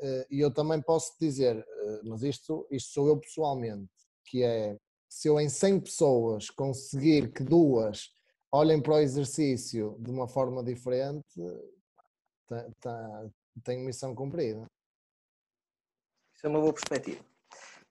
[0.01, 3.91] Uh, e eu também posso dizer, uh, mas isto, isto sou eu pessoalmente,
[4.25, 4.77] que é,
[5.09, 8.11] se eu em 100 pessoas conseguir que duas
[8.53, 11.25] olhem para o exercício de uma forma diferente,
[12.47, 13.31] tá, tá,
[13.65, 14.67] tenho missão cumprida.
[16.35, 17.25] Isso é uma boa perspectiva.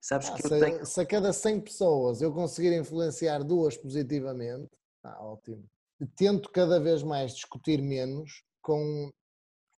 [0.02, 0.86] Sabes ah, que se, eu tenho...
[0.86, 5.65] se a cada 100 pessoas eu conseguir influenciar duas positivamente, está ótimo.
[6.15, 9.12] Tento cada vez mais discutir menos com,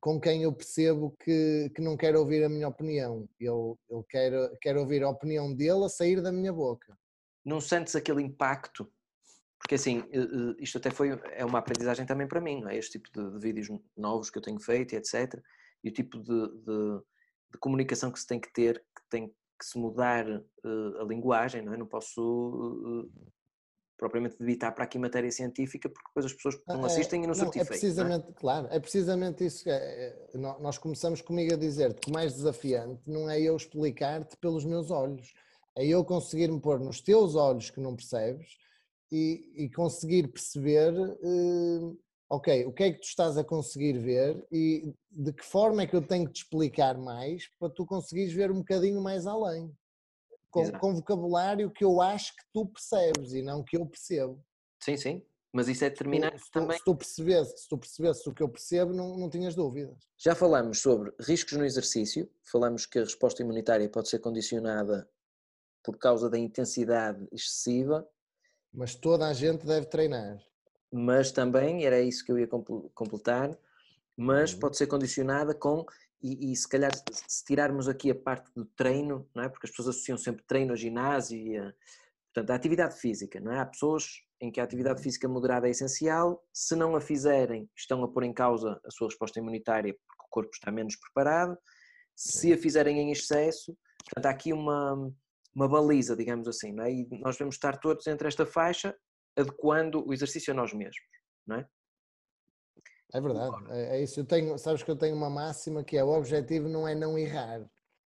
[0.01, 3.27] com quem eu percebo que, que não quer ouvir a minha opinião.
[3.39, 6.97] Ele, ele quer, quer ouvir a opinião dele a sair da minha boca.
[7.43, 8.91] Não sentes aquele impacto
[9.61, 12.77] porque assim, eh, eh, isto até foi, é uma aprendizagem também para mim, não é?
[12.77, 15.39] Este tipo de, de vídeos novos que eu tenho feito, etc.
[15.85, 16.99] E o tipo de, de,
[17.53, 21.61] de, comunicação que se tem que ter, que tem que se mudar uh, a linguagem,
[21.61, 21.77] não é?
[21.77, 23.33] Não posso uh,
[23.99, 27.27] propriamente debitar para aqui matéria científica, porque depois as pessoas não ah, é, assistem e
[27.27, 27.67] não, não certificam.
[27.67, 28.33] É precisamente, é?
[28.33, 30.17] claro, é precisamente isso que é,
[30.59, 34.91] nós começamos comigo a dizer-te que o mais desafiante não é eu explicar-te pelos meus
[34.91, 35.35] olhos,
[35.77, 38.59] é eu conseguir me pôr nos teus olhos que não percebes
[39.11, 44.47] e, e conseguir perceber, uh, ok, o que é que tu estás a conseguir ver
[44.53, 48.33] e de que forma é que eu tenho que te explicar mais para tu conseguires
[48.33, 49.73] ver um bocadinho mais além.
[50.51, 54.45] Com, com vocabulário que eu acho que tu percebes e não que eu percebo.
[54.83, 55.23] Sim, sim.
[55.53, 56.77] Mas isso é determinante se tu, também.
[56.77, 59.97] Se tu, percebesse, se tu percebesse o que eu percebo, não, não tinhas dúvidas.
[60.17, 65.09] Já falamos sobre riscos no exercício, falamos que a resposta imunitária pode ser condicionada
[65.83, 68.07] por causa da intensidade excessiva
[68.73, 70.39] mas toda a gente deve treinar.
[70.93, 72.49] Mas também, era isso que eu ia
[72.95, 73.57] completar,
[74.17, 74.61] mas uhum.
[74.61, 75.85] pode ser condicionada com,
[76.23, 76.91] e, e, se calhar
[77.27, 79.49] se tirarmos aqui a parte do treino, não é?
[79.49, 81.73] porque as pessoas associam sempre treino ao ginásio e a,
[82.33, 83.61] portanto, a atividade física, não é?
[83.61, 85.05] Há pessoas em que a atividade uhum.
[85.05, 89.09] física moderada é essencial, se não a fizerem, estão a pôr em causa a sua
[89.09, 91.57] resposta imunitária porque o corpo está menos preparado,
[92.17, 95.11] se a fizerem em excesso, portanto, há aqui uma,
[95.55, 96.93] uma baliza, digamos assim, não é?
[96.93, 98.97] E nós devemos estar todos entre esta faixa,
[99.37, 101.07] adequando o exercício a nós mesmos,
[101.47, 101.69] não é?
[103.13, 104.21] É verdade, é, é, isso.
[104.21, 107.19] Eu tenho, sabes que eu tenho uma máxima que é o objetivo não é não
[107.19, 107.69] errar,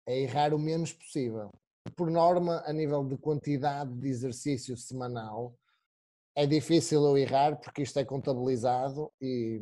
[0.07, 1.51] é errar o menos possível.
[1.97, 5.59] Por norma, a nível de quantidade de exercício semanal,
[6.37, 9.61] é difícil eu errar porque isto é contabilizado e,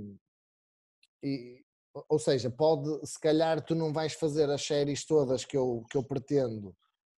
[1.23, 1.63] e
[2.09, 5.97] ou seja, pode, se calhar tu não vais fazer as séries todas que eu, que
[5.97, 6.75] eu pretendo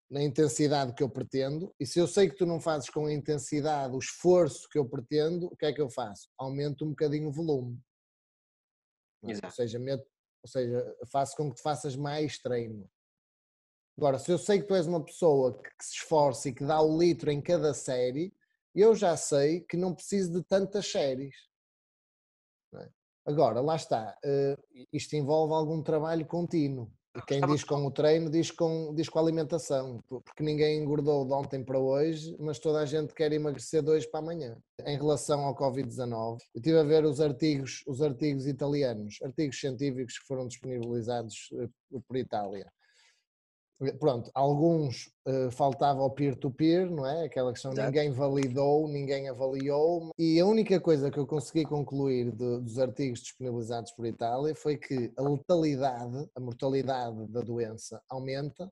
[0.09, 3.13] na intensidade que eu pretendo, e se eu sei que tu não fazes com a
[3.13, 6.29] intensidade, o esforço que eu pretendo, o que é que eu faço?
[6.37, 7.79] Aumento um bocadinho o volume.
[9.23, 9.45] É?
[9.45, 10.05] Ou, seja, meto,
[10.43, 12.89] ou seja, faço com que tu faças mais treino.
[13.97, 16.65] Agora, se eu sei que tu és uma pessoa que, que se esforça e que
[16.65, 18.35] dá o litro em cada série,
[18.75, 21.35] eu já sei que não preciso de tantas séries.
[22.75, 22.89] É?
[23.25, 26.91] Agora, lá está, uh, isto envolve algum trabalho contínuo.
[27.27, 31.33] Quem diz com o treino diz com, diz com a alimentação, porque ninguém engordou de
[31.33, 34.57] ontem para hoje, mas toda a gente quer emagrecer de hoje para amanhã.
[34.85, 40.19] Em relação ao Covid-19, eu estive a ver os artigos, os artigos italianos, artigos científicos
[40.19, 41.69] que foram disponibilizados eh,
[42.07, 42.69] por Itália
[43.99, 47.25] pronto, alguns uh, faltava o peer-to-peer, não é?
[47.25, 47.87] Aquela questão Exato.
[47.87, 53.19] ninguém validou, ninguém avaliou, e a única coisa que eu consegui concluir de, dos artigos
[53.19, 58.65] disponibilizados por Itália foi que a letalidade, a mortalidade da doença aumenta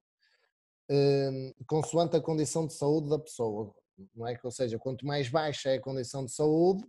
[0.89, 3.73] uh, consoante a condição de saúde da pessoa,
[4.15, 4.39] não é?
[4.41, 6.83] Ou seja, quanto mais baixa é a condição de saúde,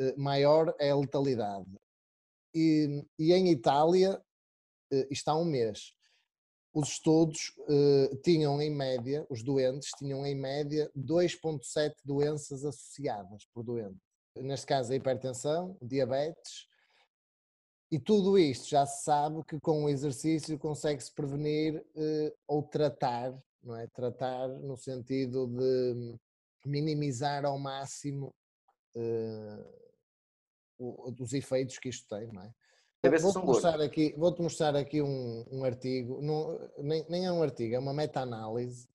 [0.00, 1.66] uh, maior é a letalidade.
[2.54, 4.20] E, e em Itália,
[5.10, 5.94] está um mês
[6.72, 13.62] os estudos uh, tinham em média, os doentes tinham em média 2,7 doenças associadas por
[13.62, 14.00] doente.
[14.36, 16.66] Neste caso, a hipertensão, diabetes
[17.90, 23.38] E tudo isto já se sabe que com o exercício consegue-se prevenir eh, ou tratar,
[23.62, 23.86] não é?
[23.88, 26.18] Tratar no sentido de
[26.64, 28.34] minimizar ao máximo
[28.96, 29.64] eh,
[30.78, 32.54] os efeitos que isto tem, não é?
[33.02, 37.74] Vou-te mostrar, aqui, vou mostrar aqui um, um artigo, não, nem, nem, é um artigo,
[37.74, 38.88] é uma meta-análise.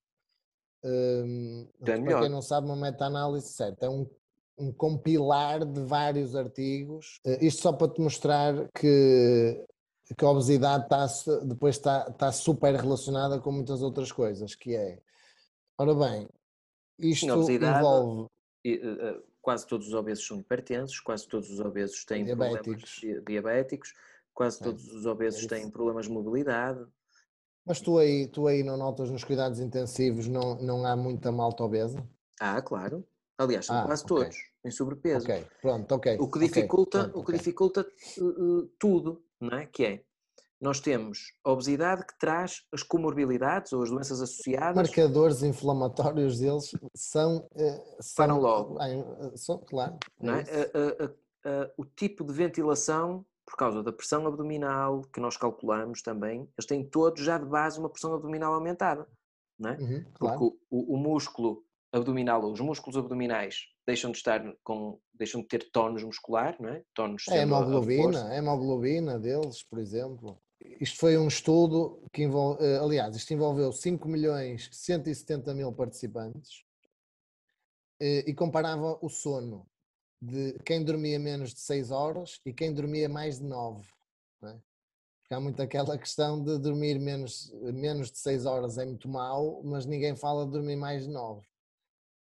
[0.81, 4.09] Um, para quem não sabe, uma meta-análise, certo, é um,
[4.57, 7.19] um compilar de vários artigos.
[7.25, 9.61] Uh, isto só para te mostrar que,
[10.17, 11.05] que a obesidade está,
[11.43, 15.01] depois está, está super relacionada com muitas outras coisas, que é,
[15.77, 16.29] ora bem,
[16.97, 18.29] isto envolve...
[18.63, 22.99] E, uh, quase todos os obesos são hipertensos, quase todos os obesos têm diabéticos.
[22.99, 23.93] problemas diabéticos,
[24.33, 26.85] quase todos os obesos é têm problemas de mobilidade.
[27.65, 31.63] Mas tu aí, tu aí não notas nos cuidados intensivos, não, não há muita malta
[31.63, 32.05] obesa?
[32.41, 33.07] Ah, claro.
[33.37, 34.17] Aliás, são ah, quase okay.
[34.17, 35.25] todos em sobrepeso.
[35.25, 36.17] Ok, pronto, ok.
[36.19, 39.65] O que dificulta, okay, pronto, o que dificulta uh, tudo, não é?
[39.65, 40.03] Que é,
[40.59, 44.75] nós temos a obesidade que traz as comorbilidades ou as doenças associadas.
[44.75, 47.47] Marcadores inflamatórios deles são.
[47.53, 48.75] Uh, são logo.
[48.75, 49.97] Uh, são, claro.
[50.21, 51.05] É?
[51.05, 56.65] Uh, o tipo de ventilação, por causa da pressão abdominal, que nós calculamos também, eles
[56.65, 59.07] têm todos já de base uma pressão abdominal aumentada.
[59.59, 59.77] Não é?
[59.77, 60.39] Uhum, claro.
[60.39, 65.47] Porque o, o músculo abdominal ou os músculos abdominais deixam de estar com deixam de
[65.47, 66.83] ter tónus muscular, não é?
[66.93, 72.77] Tónus é hemoglobina, a hemoglobina deles, por exemplo isto foi um estudo que envolve, eh,
[72.77, 76.63] aliás, isto envolveu 5 milhões 170 mil participantes
[77.99, 79.67] eh, e comparava o sono
[80.21, 83.87] de quem dormia menos de 6 horas e quem dormia mais de 9.
[84.43, 84.55] É?
[85.21, 89.61] Porque há muito aquela questão de dormir menos, menos de 6 horas é muito mau,
[89.63, 91.45] mas ninguém fala de dormir mais de 9.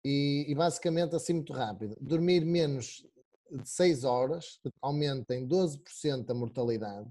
[0.04, 3.06] E, e basicamente, assim muito rápido, dormir menos
[3.50, 7.08] de 6 horas aumenta em 12% a mortalidade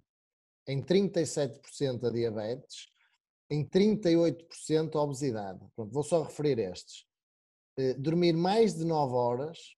[0.72, 2.88] em 37% a diabetes,
[3.50, 5.60] em 38% a obesidade.
[5.76, 7.06] Pronto, vou só referir estes.
[7.78, 9.76] Eh, dormir mais de 9 horas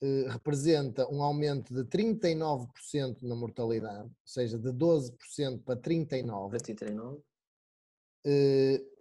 [0.00, 6.50] eh, representa um aumento de 39% na mortalidade, ou seja, de 12% para 39%.
[6.50, 7.22] Para 39.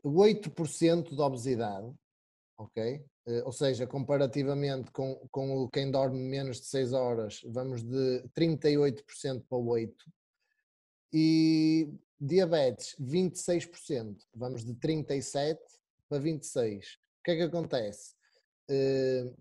[0.04, 1.94] 8% de obesidade,
[2.58, 3.06] ok?
[3.28, 9.44] Eh, ou seja, comparativamente com, com quem dorme menos de 6 horas, vamos de 38%
[9.48, 9.94] para 8%
[11.14, 15.62] e diabetes 26%, vamos de 37
[16.10, 16.96] para 26.
[17.20, 18.16] O que é que acontece?
[18.70, 19.36] Uh,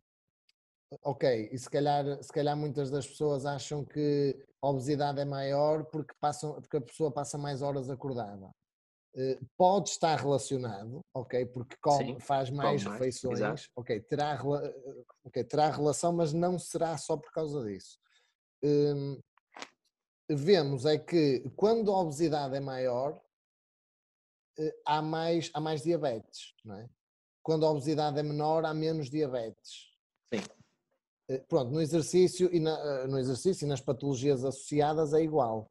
[1.03, 5.85] ok, e se calhar, se calhar muitas das pessoas acham que a obesidade é maior
[5.87, 8.51] porque, passam, porque a pessoa passa mais horas acordada.
[9.15, 14.41] Uh, pode estar relacionado, ok, porque come, Sim, faz mais refeições, ok, terá,
[15.25, 17.99] okay, terá relação, mas não será só por causa disso.
[18.65, 19.23] Uh,
[20.29, 23.21] vemos é que quando a obesidade é maior,
[24.59, 26.89] eh, há mais, há mais diabetes, não é?
[27.43, 29.91] Quando a obesidade é menor, há menos diabetes.
[30.33, 30.43] Sim.
[31.29, 35.69] Eh, pronto, no exercício e na, eh, no exercício e nas patologias associadas é igual.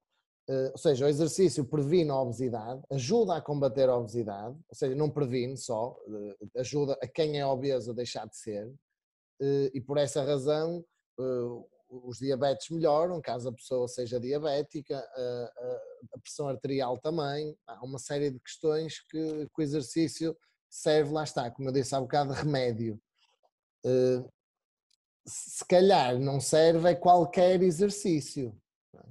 [0.74, 5.10] Ou seja, o exercício previne a obesidade, ajuda a combater a obesidade, ou seja, não
[5.10, 5.98] previne só,
[6.58, 8.70] ajuda a quem é obeso a deixar de ser,
[9.74, 10.84] e por essa razão
[11.92, 18.32] os diabetes melhoram, caso a pessoa seja diabética, a, pressão arterial também, há uma série
[18.32, 20.38] de questões que, que, o exercício
[20.70, 23.00] serve, lá está, como eu disse há bocado, remédio.
[23.86, 24.30] Uh,
[25.28, 28.56] se calhar não serve é qualquer exercício,
[28.96, 29.02] é?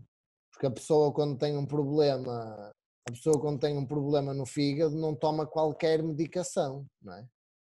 [0.51, 2.73] porque a pessoa quando tem um problema,
[3.09, 7.29] a pessoa quando tem um problema no fígado não toma qualquer medicação, não é?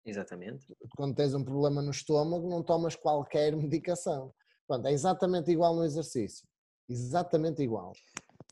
[0.05, 0.73] Exatamente.
[0.95, 4.33] Quando tens um problema no estômago não tomas qualquer medicação.
[4.67, 6.45] Pronto, é exatamente igual no exercício.
[6.89, 7.93] Exatamente igual.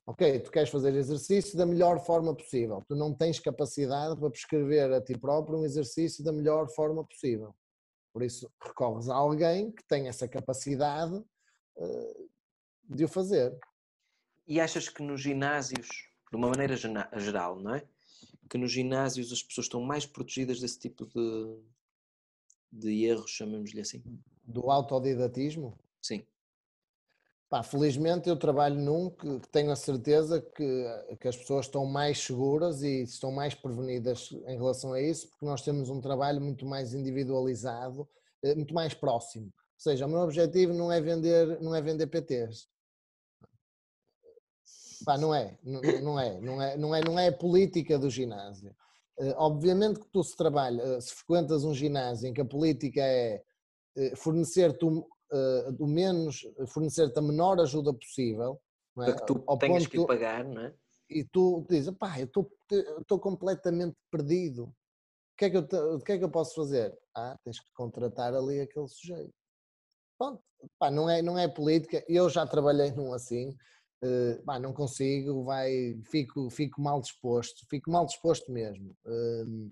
[0.08, 2.84] Ok, tu queres fazer exercício da melhor forma possível.
[2.88, 7.56] Tu não tens capacidade para prescrever a ti próprio um exercício da melhor forma possível.
[8.14, 12.30] Por isso, recorres a alguém que tem essa capacidade uh,
[12.88, 13.58] de o fazer.
[14.48, 15.88] E achas que nos ginásios,
[16.32, 17.84] de uma maneira geral, não é?
[18.48, 21.60] Que nos ginásios as pessoas estão mais protegidas desse tipo de,
[22.72, 24.04] de erros, chamemos-lhe assim?
[24.44, 25.76] Do autodidatismo?
[26.06, 26.24] Sim.
[27.50, 32.20] Pá, felizmente eu trabalho num que, tenho a certeza que, que as pessoas estão mais
[32.20, 36.66] seguras e estão mais prevenidas em relação a isso, porque nós temos um trabalho muito
[36.66, 38.08] mais individualizado,
[38.44, 39.46] eh, muito mais próximo.
[39.46, 42.68] Ou seja, o meu objetivo não é vender, não é vender PTs.
[45.06, 48.10] Pá, não é, não, não é, não é, não é, não é a política do
[48.12, 48.76] ginásio.
[49.20, 53.02] Eh, obviamente que tu se trabalha, eh, se frequentas um ginásio em que a política
[53.02, 53.44] é
[54.16, 54.86] fornecer-te
[55.78, 58.60] do menos, fornecer-te a menor ajuda possível,
[58.96, 59.08] não é?
[59.14, 60.74] Para que tu Ao tenhas ponto que lhe pagar, não é?
[61.10, 64.66] e tu dizes, pá, eu estou completamente perdido.
[64.66, 66.98] O que, é que eu, o que é que eu posso fazer?
[67.16, 69.34] Ah, tens que contratar ali aquele sujeito.
[70.18, 70.42] Pronto,
[70.80, 72.04] pá, não é, não é política.
[72.08, 73.56] Eu já trabalhei num assim,
[74.02, 78.96] eh, pá, não consigo, vai, fico, fico mal disposto, fico mal disposto mesmo.
[79.06, 79.72] Hum,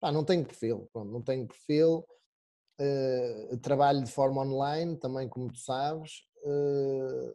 [0.00, 2.06] pá, não tenho perfil, pronto, não tenho perfil.
[2.78, 7.34] Eh, trabalho de forma online, também como tu sabes, eh,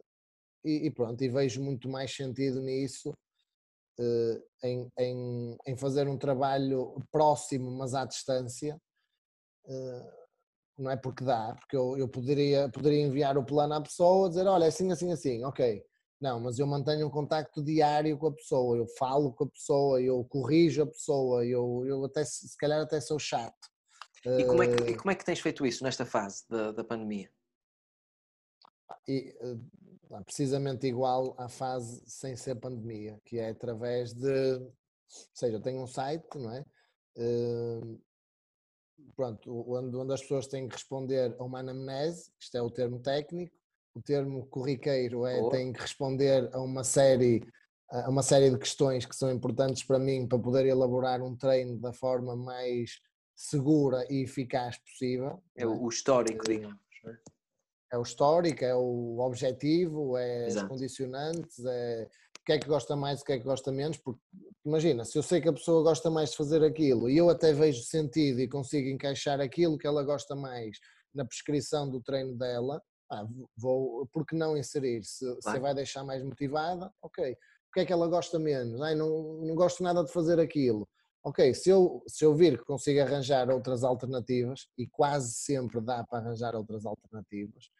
[0.64, 3.12] e, e pronto, e vejo muito mais sentido nisso
[4.00, 8.78] eh, em, em, em fazer um trabalho próximo, mas à distância.
[10.78, 14.46] não é porque dá, porque eu, eu poderia, poderia enviar o plano à pessoa, dizer,
[14.46, 15.84] olha, é assim, assim, assim, ok.
[16.20, 20.00] Não, mas eu mantenho um contacto diário com a pessoa, eu falo com a pessoa,
[20.00, 23.71] eu corrijo a pessoa, eu, eu até, se calhar até sou chato.
[24.24, 26.72] E como, é que, e Eh, como é que tens feito isso nesta fase da,
[26.72, 27.30] da pandemia?
[29.08, 34.70] e, eh, precisamente igual à fase sem ser pandemia, que é através de, ou
[35.34, 36.64] seja, eu tenho um site, não é?
[37.16, 37.80] Eh,
[39.16, 43.00] Pronto, onde, onde as pessoas têm que responder a uma anamnese, isto é o termo
[43.00, 43.54] técnico,
[43.94, 45.50] o termo corriqueiro é Boa.
[45.50, 47.42] têm que responder a uma série
[47.90, 51.78] a uma série de questões que são importantes para mim para poder elaborar um treino
[51.78, 53.00] da forma mais
[53.34, 55.42] segura e eficaz possível.
[55.56, 55.66] É é?
[55.66, 56.78] o, histórico, Eh, digamos.
[57.06, 57.16] é?
[57.92, 60.68] é o histórico, é o objetivo, é os Exato.
[60.68, 62.08] condicionantes, é
[62.40, 64.20] o que é que gosta mais, o que é que gosta menos, porque
[64.64, 67.52] imagina, se eu sei que a pessoa gosta mais de fazer aquilo e eu até
[67.52, 70.78] vejo sentido e consigo encaixar aquilo que ela gosta mais
[71.14, 73.26] na prescrição do treino dela, ah,
[73.56, 75.04] vou, por que não inserir?
[75.04, 75.60] Se, Claro.
[75.60, 77.32] vai deixar mais motivada, ok.
[77.32, 78.80] O que é que ela gosta menos?
[78.80, 80.88] Ai, não, não gosto nada de fazer aquilo.
[81.24, 86.02] Ok, se eu, se eu vir que consigo arranjar outras alternativas, e quase sempre dá
[86.04, 87.70] para arranjar outras alternativas,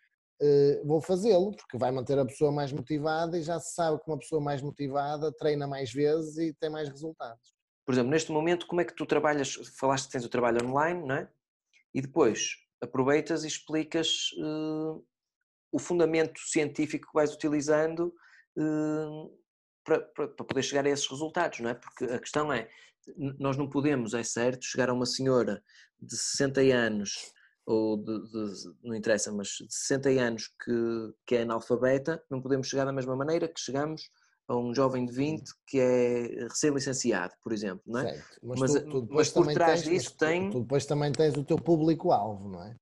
[0.40, 4.08] eh, vou fazê-lo, porque vai manter a pessoa mais motivada e já se sabe que
[4.10, 7.54] uma pessoa mais motivada treina mais vezes e tem mais resultados.
[7.84, 9.54] Por exemplo, neste momento, como é que tu trabalhas?
[9.78, 11.28] Falaste que tens o trabalho online, não é?
[11.94, 15.00] E depois aproveitas e explicas eh,
[15.72, 18.14] o fundamento científico que vais utilizando
[18.58, 19.30] eh,
[19.84, 21.74] para, para, para poder chegar a esses resultados, não é?
[21.74, 22.68] Porque a questão é,
[23.38, 25.62] nós não podemos, é certo, chegar a uma senhora
[26.00, 27.32] de 60 anos
[27.64, 30.72] ou de, de- não interessa, mas de 60 anos que,
[31.26, 34.10] que é analfabeta, não podemos chegar da mesma maneira que chegamos
[34.48, 38.08] a um jovem de 20 que é recém-licenciado, por exemplo, não é?
[38.14, 38.40] Certo.
[38.42, 40.84] Mas, Mas, tu, eh, tu mas por trás tens, disso mas tu- tem- tu depois
[40.86, 42.74] também tens o teu público-alvo, não é?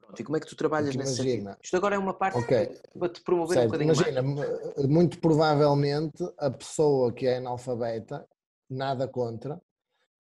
[0.00, 1.62] Pronto, E como é que tu trabalhas nesse imagina- sentido?
[1.62, 2.80] Isto agora é uma parte Ok.
[2.98, 4.76] para te promover um Certo, bocadinho imagina, mais.
[4.76, 8.26] mu- muito provavelmente a pessoa que é analfabeta,
[8.68, 9.60] nada contra,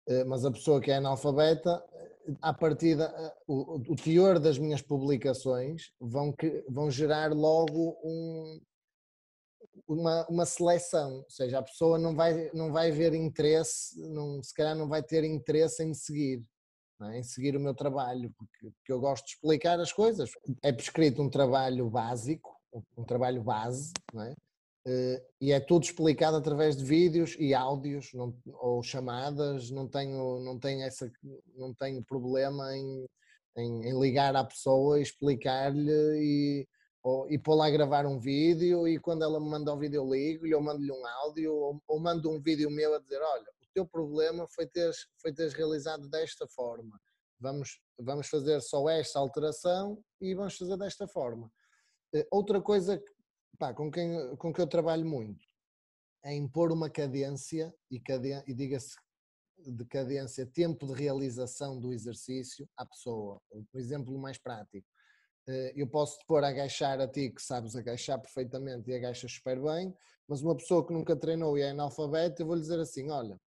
[0.07, 4.57] eh, mas a pessoa que é analfabeta, eh, à partida, eh, o, o teor das
[4.57, 6.33] minhas publicações vão,
[6.69, 8.61] vão gerar logo um-
[9.87, 14.53] uma, uma seleção, ou seja, a pessoa não vai, não vai ver interesse, não, se
[14.53, 16.43] calhar não vai ter interesse em seguir.
[17.03, 17.19] é?
[17.19, 20.31] Em seguir o meu trabalho, porque, porque eu gosto de explicar as coisas.
[20.63, 22.55] É prescrito um trabalho básico,
[22.97, 24.33] um, trabalho base, é?
[24.89, 29.69] Eh, e é tudo explicado através de vídeos e áudios não- ou chamadas.
[29.69, 31.11] Não tenho, não tenho, essa,
[31.55, 33.05] não tenho problema em,
[33.57, 36.67] em, em ligar à pessoa e explicar-lhe e,
[37.03, 38.87] ou, e pô-la a gravar um vídeo.
[38.87, 41.99] E quando ela me manda o vídeo, eu ligo-lhe ou mando-lhe um áudio ou, ou
[41.99, 46.07] mando um vídeo meu a dizer: Olha, o teu problema foi teres, foi teres realizado
[46.07, 46.97] desta forma.
[47.41, 51.51] Vamos, vamos fazer só esta alteração e vamos fazer desta forma.
[52.15, 52.99] Eh, Outra coisa
[53.57, 55.45] pá, com, quem, com que eu trabalho muito
[56.23, 58.95] é impor uma cadência, e, caden e diga-se
[59.57, 63.41] de cadência, tempo de realização do exercício à pessoa.
[63.51, 64.87] Um exemplo mais prático.
[65.47, 69.31] Eh, Eu posso te pôr a agachar a ti, que sabes agachar perfeitamente e agachas
[69.31, 69.95] super bem,
[70.27, 73.39] mas uma pessoa que nunca treinou e é analfabeta, eu vou-lhe dizer assim: olha,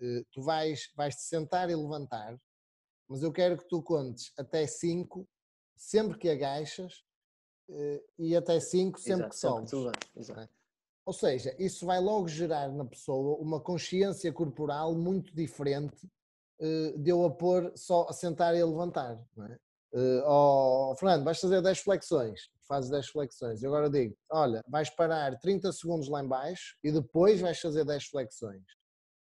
[0.00, 2.38] eh, tu vais, vais te sentar e levantar,
[3.08, 5.28] mas eu quero que tu contes até 5,
[5.76, 7.04] sempre que agachas,
[8.18, 9.70] e até 5 sempre Exato, que sempre sobes.
[9.70, 10.54] tu levantas, exato.
[11.06, 16.08] Ou seja, isso vai logo gerar na pessoa uma consciência corporal muito diferente
[16.60, 19.18] eh, de eu a pôr só a sentar e a levantar.
[19.36, 19.58] Não é?
[19.94, 23.62] Eh, oh, Fernando, vais fazer 10 flexões, fazes 10 flexões.
[23.62, 27.84] Eu agora digo, olha, vais parar 30 segundos lá em baixo e depois vais fazer
[27.84, 28.62] 10 flexões.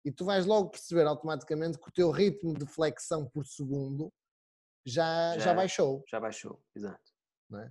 [0.05, 4.11] E tu vais logo perceber automaticamente que o teu ritmo de flexão por segundo
[4.85, 6.03] já, já, Já- baixou.
[6.09, 7.11] Já baixou, exato.
[7.53, 7.69] Ah,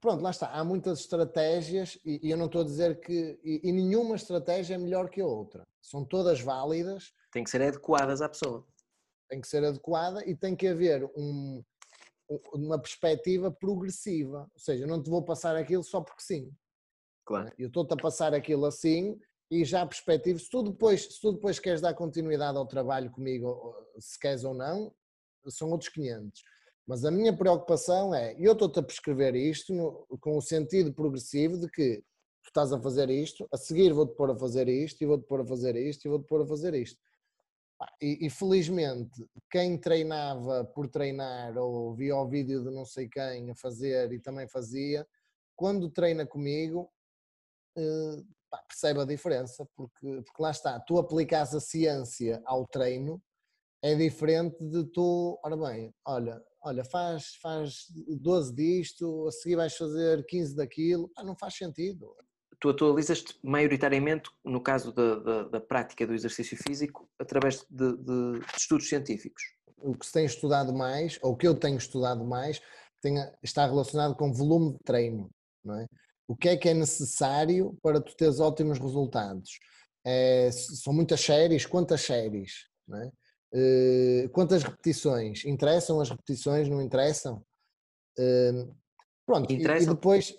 [0.00, 0.48] Pronto, lá está.
[0.50, 3.38] Há muitas estratégias e, e eu não estou a dizer que.
[3.44, 5.66] E, e nenhuma estratégia é melhor que a outra.
[5.80, 8.66] São todas válidas, Tem que ser adequadas à pessoa.
[9.28, 11.62] tem que ser adequada e tem que haver um-
[12.28, 14.48] um- uma perspectiva progressiva.
[14.52, 16.52] Ou seja, eu não te vou passar aquilo só porque sim.
[17.24, 17.52] Claro.
[17.58, 19.16] Eu estou-te a passar aquilo assim
[19.50, 23.74] e já perspectivo, se tu, depois, se tu depois queres dar continuidade ao trabalho comigo,
[23.98, 24.92] se queres ou não,
[25.48, 26.42] são outros 500.
[26.86, 31.58] Mas a minha preocupação é, eu estou-te a prescrever isto no- com o sentido progressivo
[31.58, 31.98] de que
[32.42, 35.40] tu estás a fazer isto, a seguir vou-te pôr a fazer isto, e vou-te pôr
[35.42, 36.98] a fazer isto, e vou-te pôr a fazer isto.
[38.02, 43.50] E, e felizmente, quem treinava por treinar ou via o vídeo de não sei quem
[43.50, 45.06] a fazer e também fazia,
[45.56, 46.90] quando treina comigo,
[47.76, 48.22] eh,
[48.68, 53.22] percebe a diferença, porque, porque lá está, tu aplicas a ciência ao treino,
[53.82, 57.86] é diferente de tu, ora bem, olha, olha, faz, faz
[58.20, 62.14] 12 disto, a seguir vais fazer 15 daquilo, pá, não faz sentido.
[62.60, 68.40] Tu atualizas-te maioritariamente, no caso da, da, da prática do exercício físico, através de, de-
[68.40, 69.42] de estudos científicos.
[69.78, 72.60] o que se tem estudado mais, ou o que eu tenho estudado mais,
[73.00, 75.30] tem está relacionado com volume de treino,
[75.64, 75.86] não é?
[76.28, 79.58] O que é que é necessário para tu teres ótimos resultados?
[80.04, 83.10] É, são muitas séries, quantas séries, não é?
[83.52, 85.44] Eh, quantas repetições?
[85.44, 87.44] Interessam as repetições, não interessam?
[88.18, 88.66] Eh,
[89.26, 89.94] pronto, e- e Interessam?
[89.94, 90.36] depois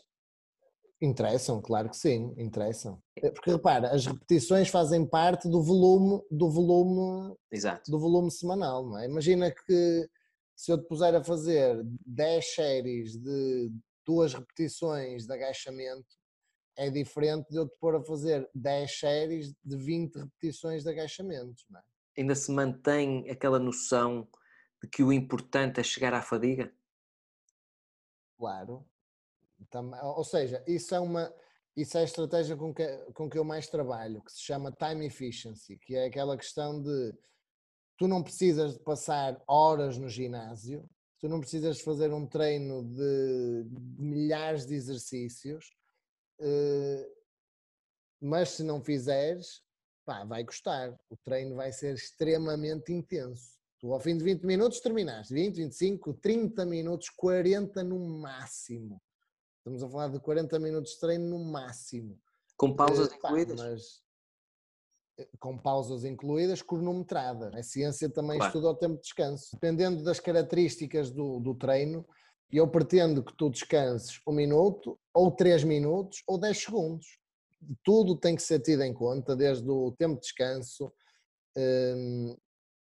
[1.02, 3.02] interessam, claro que sim, interessam.
[3.18, 7.90] Eh, Porque repara, as repetições fazem parte do volume, do volume Exato.
[7.92, 9.06] do volume semanal, não é?
[9.08, 10.10] Imagina que
[10.56, 13.72] se eu te puser a fazer 10 séries de
[14.06, 16.08] duas repetições de agachamento,
[16.78, 21.66] é diferente de eu te pôr a fazer 10 séries de 20 repetições de agachamentos,
[21.70, 21.84] não é?
[22.18, 24.28] Ainda se mantém aquela noção
[24.82, 26.74] de que o importante é chegar à fadiga?
[28.38, 28.86] Claro.
[30.16, 31.32] Ou seja, isso é uma
[31.76, 35.06] isso é a estratégia com que, com que eu mais trabalho, que se chama time
[35.06, 37.14] efficiency, que é aquela questão de
[37.98, 40.90] tu não precisas de passar horas no ginásio,
[41.20, 45.72] tu não precisas de fazer um treino de, de milhares de exercícios,
[46.40, 47.10] eh,
[48.20, 49.64] mas se não fizeres,
[50.06, 50.98] pá, vai custar.
[51.10, 53.60] O treino vai ser extremamente intenso.
[53.80, 59.02] Tu ao fim de 20 minutos terminaste, 20, 25, 30 minutos, 40 no máximo.
[59.58, 62.20] Estamos a falar de 40 minutos de treino no máximo.
[62.58, 63.60] Com pausas Eh, pá, incluídas?
[63.60, 64.04] mas,
[65.20, 67.50] eh, com pausas incluídas, cronometrada.
[67.58, 68.50] A ciência também Claro.
[68.52, 69.50] estuda o tempo de descanso.
[69.54, 72.08] Dependendo das características do, do treino,
[72.52, 77.20] eu pretendo que tu descanses um minuto, ou três minutos, ou 10 segundos.
[77.84, 80.92] Tudo tem que ser tido em conta, desde o tempo de descanso,
[81.58, 82.36] hum,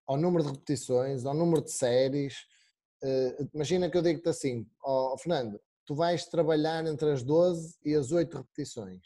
[0.07, 2.45] ao número de repetições, ao número de séries.
[3.03, 7.95] Eh, imagina que eu digo-te assim, ó, Fernando, tu vais trabalhar entre as 12 e
[7.95, 9.03] as 8 repetições.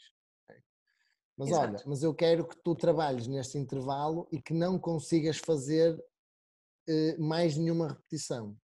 [1.36, 1.88] Mas olha, Exato.
[1.88, 5.98] mas eu quero que tu trabalhes neste intervalo e que não consigas fazer
[6.86, 8.56] eh, mais nenhuma repetição.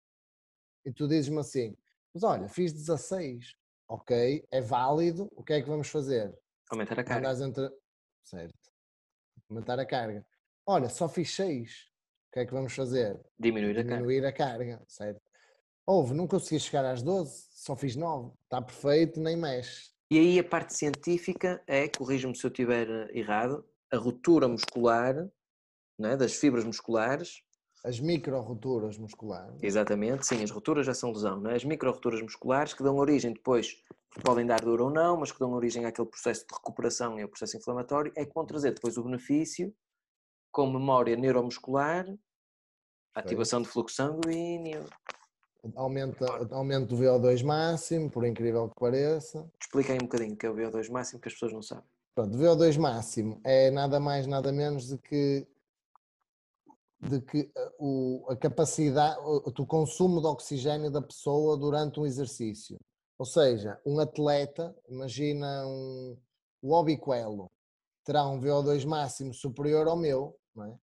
[0.85, 1.75] E tu dizes-me assim,
[2.13, 3.55] mas olha, fiz 16,
[3.87, 6.37] ok, é válido, o que é que vamos fazer?
[6.69, 7.29] Aumentar a carga.
[8.23, 8.53] Certo.
[9.49, 10.25] Aumentar a carga.
[10.65, 13.23] Olha, só fiz 6, o que é que vamos fazer?
[13.37, 13.95] Diminuir a carga.
[13.95, 15.21] diminuir a carga, certo?
[15.85, 19.91] Houve, não consegui chegar às 12, só fiz 9, está perfeito, nem mexe.
[20.09, 25.29] E aí a parte científica é, corrija-me se eu estiver eh, errado, a ruptura muscular
[25.97, 27.41] não é, das fibras musculares,
[27.85, 31.55] As micro-roturas musculares, exatamente, sim, as rupturas já são lesão, não é?
[31.55, 33.73] as micro-rupturas musculares que dão origem depois,
[34.09, 37.21] que podem dar dor ou não, mas que dão origem àquele processo de recuperação e
[37.21, 39.71] ao processo inflamatório, é que vão trazer depois o benefício
[40.51, 42.07] com memória neuromuscular,
[43.13, 44.83] ativação de fluxo sanguíneo.
[45.75, 46.25] aumenta,
[46.55, 49.47] aumenta o VO2 máximo, por incrível que pareça.
[49.61, 51.85] Explica aí um bocadinho o que é o VO2 máximo que as pessoas não sabem.
[52.15, 55.45] Pronto, VO2 máximo é nada mais, nada menos de que,
[57.09, 62.77] de que eh, o, a capacidade, o, consumo de oxigênio da pessoa durante um exercício.
[63.17, 66.17] Ou seja, um atleta, imagina um,
[66.61, 67.49] o Obiquelo,
[68.03, 70.77] terá um VO2 máximo superior ao meu, não é?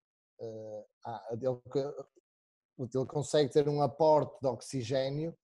[1.05, 1.47] Ah, ele,
[2.79, 5.37] ele consegue ter um aporte de oxigênio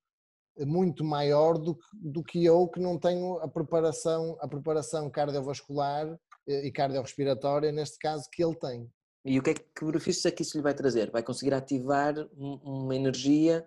[0.66, 6.18] muito maior do que, do que eu que não tenho a preparação, a preparação cardiovascular
[6.48, 8.90] eh, e cardiorrespiratória, neste caso, que ele tem.
[9.24, 11.10] E o que é que que benefícios é que isso lhe vai trazer?
[11.10, 13.66] Vai conseguir ativar um- uma energia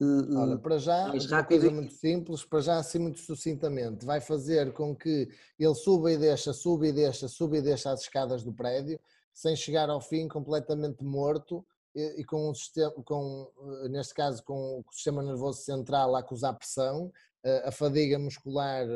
[0.00, 0.04] eh,
[0.36, 4.20] Olha, eh, para já, mais uma coisa muito simples, para já assim muito sucintamente, vai
[4.20, 5.28] fazer com que
[5.58, 8.98] ele suba e deixa, suba e deixa, suba e deixa as escadas do prédio,
[9.32, 11.64] sem chegar ao fim completamente morto
[11.94, 13.48] e, e com, um sistema, com,
[13.84, 17.12] eh, neste caso, com o sistema nervoso central a acusar pressão,
[17.64, 18.86] a fadiga muscular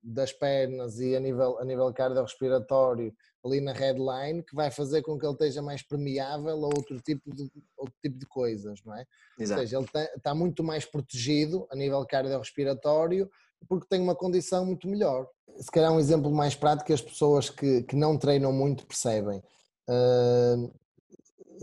[0.00, 3.12] das pernas e a nível, a nível cardiorrespiratório
[3.44, 7.34] ali na headline, que vai fazer com que ele esteja mais permeável a outro tipo
[7.34, 9.00] de, outro tipo de coisas, não é?
[9.38, 9.60] Ou Exato.
[9.60, 9.86] seja, ele
[10.16, 13.30] está muito mais protegido a nível cardiorrespiratório
[13.68, 15.28] porque tem uma condição muito melhor.
[15.56, 19.42] Se calhar um exemplo mais prático as pessoas que, que não treinam muito percebem.
[19.88, 20.72] Uh,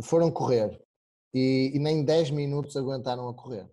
[0.03, 0.81] foram correr
[1.33, 3.69] e, e, nem 10 minutos aguentaram a correr.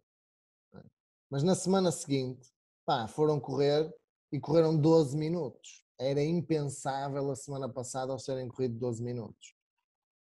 [1.30, 2.52] Mas na semana seguinte,
[2.84, 3.90] pá, foram correr
[4.30, 5.81] e correram 12 minutos.
[6.02, 9.54] Era impensável a semana passada ao serem corrido 12 minutos.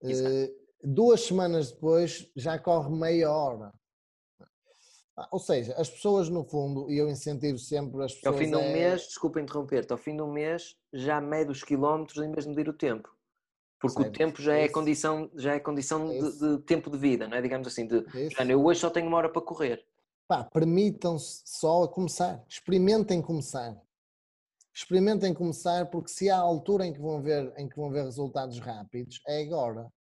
[0.02, 0.54] Uh,
[0.84, 3.74] duas semanas depois já corre meia hora.
[5.20, 8.34] Ah, ou seja, as pessoas no fundo, e eu incentivo sempre as pessoas.
[8.34, 8.74] Ao fim de um é...
[8.74, 12.50] mês, desculpa interromper-te, ao fim de um mês já mede os quilómetros em vez de
[12.50, 13.10] medir o tempo.
[13.82, 14.16] Porque certo.
[14.16, 17.28] o tempo já é, é condição, já é condição é de, de, tempo de vida,
[17.28, 17.42] não é?
[17.42, 19.86] Digamos assim, de é eu hoje só tenho uma hora para correr.
[20.28, 23.76] Pá, permitam-se só a começar, experimentem começar.
[24.80, 28.60] Experimentem começar, porque se há altura em que vão ver, em que vão ver resultados
[28.60, 29.92] rápidos, é agora.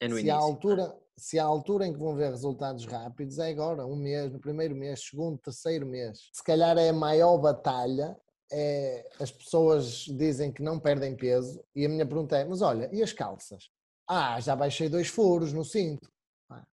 [0.00, 0.36] É no se início.
[0.36, 4.32] Há altura, se há altura em que vão ver resultados rápidos, é agora, um mês,
[4.32, 6.18] no primeiro mês, segundo, terceiro mês.
[6.32, 8.18] Se calhar é a maior batalha,
[8.50, 12.90] é, as pessoas dizem que não perdem peso, e a minha pergunta é, mas olha,
[12.92, 13.70] e as calças?
[14.08, 16.10] Ah, já baixei dois furos no cinto.
[16.50, 16.66] Ah,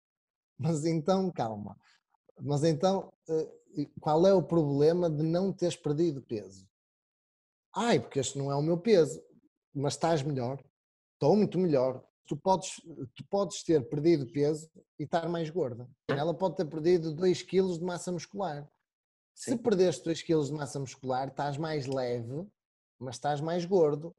[0.57, 1.77] mas então, calma.
[2.41, 6.68] Mas então, eh, qual é o problema de não teres perdido peso?
[7.79, 9.21] Ai, porque este não é o meu peso.
[9.73, 10.61] Mas estás melhor.
[11.15, 12.79] Estou muito melhor tu podes,
[13.15, 14.69] tu podes ter perdido peso
[14.99, 15.89] e estar mais gorda.
[16.07, 18.69] Ela pode ter perdido 2 kg de massa muscular.
[19.33, 19.51] Sim.
[19.51, 22.47] Se perdeste 2 kg de massa muscular, estás mais leve,
[22.99, 24.15] mas estás mais gordo.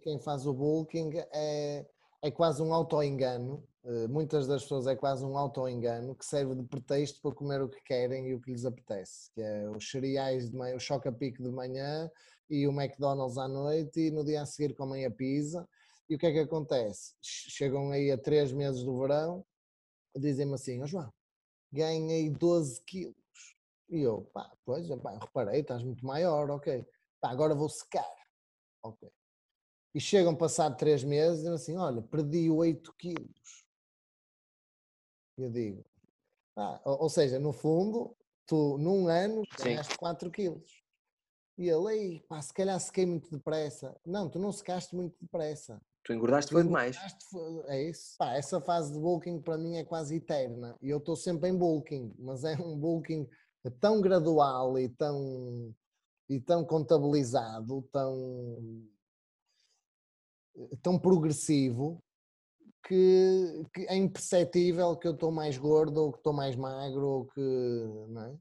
[0.00, 1.86] Quem faz o bulking é,
[2.22, 3.68] é quase um auto-engano.
[3.82, 7.68] Uh, muitas das pessoas é quase um auto-engano que serve de pretexto para comer o
[7.68, 9.30] que querem e o que lhes apetece.
[9.34, 12.10] Que é os cereais de manhã, o choca-pique de manhã
[12.50, 15.66] e o McDonald's à noite e no dia a seguir comem a pizza
[16.10, 17.14] e o que é que acontece?
[17.22, 19.46] Chegam aí a três meses do verão,
[20.16, 21.12] dizem-me assim, oh, João,
[21.72, 23.14] ganhei 12 quilos.
[23.88, 26.84] E eu, pá, pois, pá, reparei, estás muito maior, ok.
[27.20, 28.12] Pá, agora vou secar.
[28.82, 29.08] Ok.
[29.94, 33.64] E chegam passado três meses e dizem assim, olha, perdi 8 quilos.
[35.38, 35.84] E eu digo,
[36.56, 40.79] ah, ou, ou, seja, no fundo, tu num ano ganhaste 4 quilos.
[41.60, 43.94] E ele, pá, se calhar sequei muito depressa.
[44.06, 45.78] Não, tu não secaste muito depressa.
[46.02, 46.96] Tu engordaste foi demais.
[47.66, 48.16] é isso.
[48.16, 50.74] Pá, essa fase de bulking para mim é quase eterna.
[50.80, 53.28] E eu estou sempre em bulking, mas é um bulking
[53.78, 55.74] tão gradual e tão,
[56.30, 58.82] e tão contabilizado, tão,
[60.82, 62.02] tão progressivo,
[62.88, 67.26] que, que é imperceptível que eu estou mais gordo ou que estou mais magro ou
[67.26, 67.40] que.
[68.08, 68.38] Não é?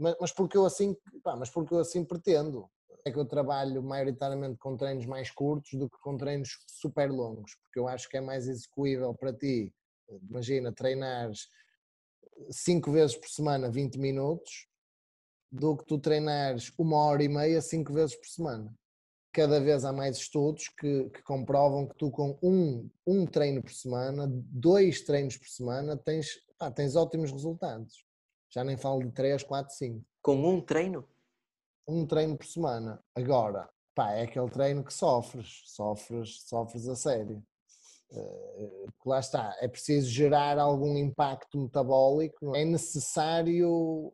[0.00, 2.68] Mas, mas porque eu assim, pá, mas porque eu assim pretendo
[3.04, 7.54] é que eu trabalho maioritariamente com treinos mais curtos do que com treinos super longos,
[7.62, 9.72] porque eu acho que é mais execuível para ti.
[10.28, 11.48] Imagina, treinares
[12.50, 14.66] 5 vezes por semana 20 minutos
[15.50, 18.74] do que tu treinares uma hora e meia 5 vezes por semana.
[19.32, 23.72] Cada vez há mais estudos que, que comprovam que tu com um, um treino por
[23.72, 26.28] semana, dois treinos por semana, tens,
[26.74, 28.09] tens ótimos resultados.
[28.50, 30.04] Já nem falo de 3, 4, 5.
[30.22, 31.06] Com um treino?
[31.90, 33.02] um treino por semana.
[33.14, 37.42] Agora, pá, é aquele treino que sofres, sofres, sofres a sério.
[38.10, 42.62] Uh, lá está, é preciso gerar algum impacto metabólico, é?
[42.62, 44.12] é necessário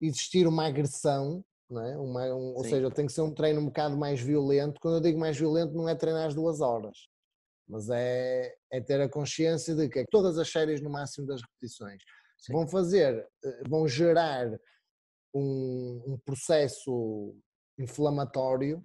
[0.00, 1.96] existir uma agressão, não é?
[1.96, 4.78] Uma, um, ou seja, tem que ser um treino um bocado mais violento.
[4.80, 7.08] Quando eu digo mais violento, não é treinar as duas horas,
[7.66, 12.02] mas é, é ter a consciência de que todas as séries no máximo das repetições
[12.40, 12.54] Sim.
[12.54, 14.48] vão fazer, eh, vão gerar
[15.34, 17.36] um, um processo
[17.78, 18.84] inflamatório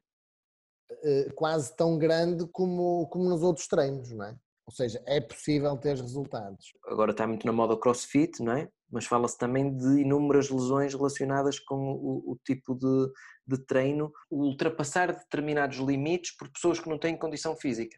[1.04, 4.38] eh, quase tão grande como, como nos outros treinos, não é?
[4.68, 6.74] Ou seja, é possível ter resultados.
[6.88, 8.68] Agora está muito na moda o crossfit, não é?
[8.92, 13.12] Mas fala-se também de inúmeras lesões relacionadas com o, o tipo de,
[13.48, 17.98] de treino, ultrapassar determinados limites por pessoas que não têm condição física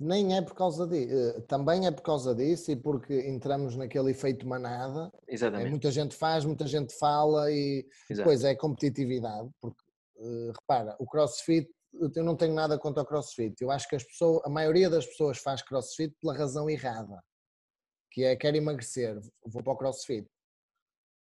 [0.00, 4.10] nem é por causa disso, eh, também é por causa disso e porque entramos naquele
[4.10, 5.12] efeito manada.
[5.28, 5.66] É, Exatamente.
[5.66, 8.16] É, muita gente faz, muita gente fala e Exato.
[8.16, 9.84] depois é competitividade, porque
[10.16, 11.68] uh, repara, o crossfit,
[12.16, 15.04] eu não tenho nada contra o crossfit, eu acho que as pessoas, a maioria das
[15.04, 17.22] pessoas faz crossfit pela razão errada,
[18.10, 20.26] que é quer emagrecer, vou para o crossfit.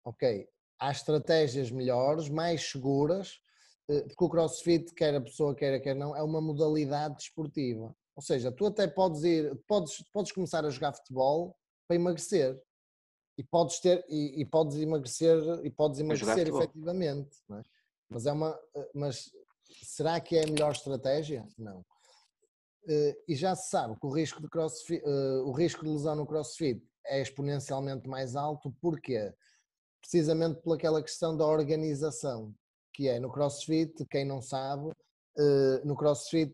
[0.03, 0.49] Ok,
[0.79, 3.39] há estratégias melhores, mais seguras,
[3.89, 8.21] eh, porque o crossfit, quer a pessoa queira, quer não, é uma modalidade desportiva ou
[8.21, 11.55] seja, tu até podes ir, podes, podes começar a jogar futebol
[11.87, 12.59] para emagrecer
[13.37, 17.61] e podes ter e, e podes emagrecer e podes emagrecer efetivamente, é?
[18.09, 18.57] mas é uma
[18.93, 19.31] mas
[19.83, 21.45] será que é a melhor estratégia?
[21.57, 21.85] Não.
[22.87, 26.15] Eh, e já se sabe que o risco de crossfit, eh, o risco de lesão
[26.15, 29.33] no CrossFit é exponencialmente mais alto porque
[30.01, 32.53] precisamente pelaquela questão da organização,
[32.93, 34.91] que é no CrossFit, quem não sabe,
[35.37, 36.53] eh, no CrossFit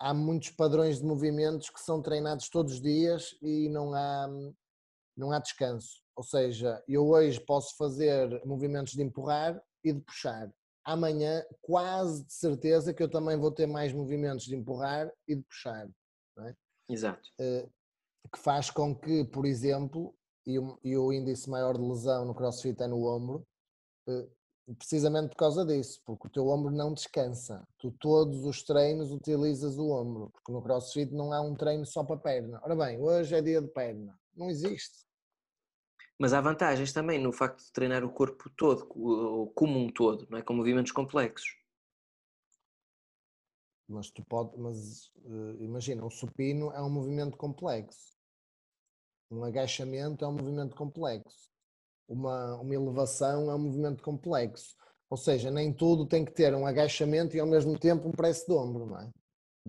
[0.00, 4.28] há muitos padrões de movimentos que são treinados todos os dias e não há,
[5.14, 6.02] não há descanso.
[6.16, 10.50] Ou seja, eu hoje posso fazer movimentos de empurrar e de puxar.
[10.82, 15.42] Amanhã, quase de certeza que eu também vou ter mais movimentos de empurrar e de
[15.42, 15.86] puxar.
[16.38, 16.54] É?
[16.88, 17.28] Exato.
[17.38, 17.68] Eh,
[18.32, 20.14] que faz com que, por exemplo,
[20.46, 23.46] e o, e o índice maior de lesão no crossfit é no ombro,
[24.08, 24.28] eh,
[24.74, 27.66] precisamente por causa disso, porque o teu ombro não descansa.
[27.78, 32.04] Tu todos os treinos utilizas o ombro, porque no crossfit não há um treino só
[32.04, 32.60] para perna.
[32.62, 34.18] Ora bem, hoje é dia de perna.
[34.34, 35.06] Não existe.
[36.18, 38.86] Mas há vantagens também no facto de treinar o corpo todo,
[39.54, 40.42] como um todo, não é?
[40.42, 41.56] com movimentos complexos.
[43.88, 48.16] Mas tu pode, mas uh, imagina, o supino é um movimento complexo.
[49.30, 51.49] Um agachamento é um movimento complexo.
[52.10, 54.74] Uma, uma elevação é um movimento complexo.
[55.08, 58.44] Ou seja, nem tudo tem que ter um agachamento e ao mesmo tempo um press
[58.44, 59.08] de ombro, não é?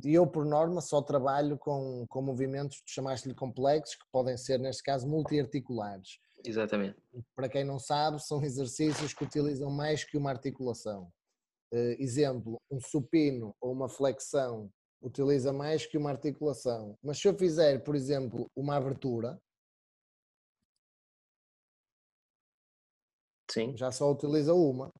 [0.04, 4.82] E eu, por norma, só trabalho com, com movimentos, chamaste-lhe complexos, que podem ser, neste
[4.82, 6.20] caso, multiarticulares.
[6.44, 6.98] Exatamente.
[7.36, 11.12] Para quem não sabe, são exercícios que utilizam mais que uma articulação.
[11.74, 14.72] Uh, exemplo, um supino ou uma flexão
[15.02, 16.98] utiliza mais que uma articulação.
[17.04, 19.39] Mas se eu fizer, por exemplo, uma abertura,
[23.52, 23.76] Sim.
[23.76, 24.91] já só utiliza uma.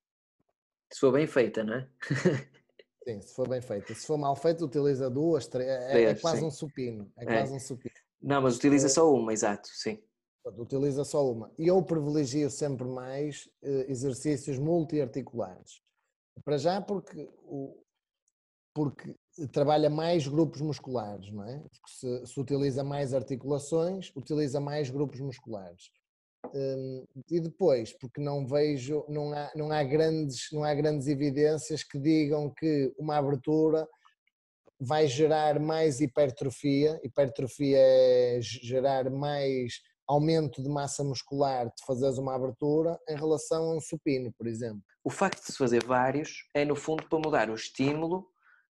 [0.91, 1.89] Se for bem feita, não é?
[3.04, 3.95] Sim, se for bem feita.
[3.95, 5.68] Se for mal feita, utiliza duas, três.
[5.68, 6.45] É, é quase sim.
[6.45, 7.12] um supino.
[7.18, 7.95] É, é, quase um supino.
[8.22, 10.04] Não, mas utiliza só uma, exato, sim.
[10.58, 11.52] Utiliza só uma.
[11.58, 15.82] E eu privilegio sempre mais eh, exercícios multiarticulares.
[16.43, 17.84] Para já porque, o,
[18.74, 19.16] porque
[19.52, 21.64] trabalha mais grupos musculares, não é?
[21.88, 25.91] Se, se, utiliza mais articulações, utiliza mais grupos musculares.
[26.54, 31.84] Um, e depois, porque não vejo, não há, não, há grandes, não há grandes evidências
[31.84, 33.88] que digam que uma abertura
[34.80, 37.00] vai gerar mais hipertrofia.
[37.04, 43.76] Hipertrofia é gerar mais aumento de massa muscular de fazeres uma abertura em relação a
[43.78, 44.84] um supino, por exemplo.
[45.04, 48.28] O facto de se fazer vários é, no fundo, para mudar o estímulo,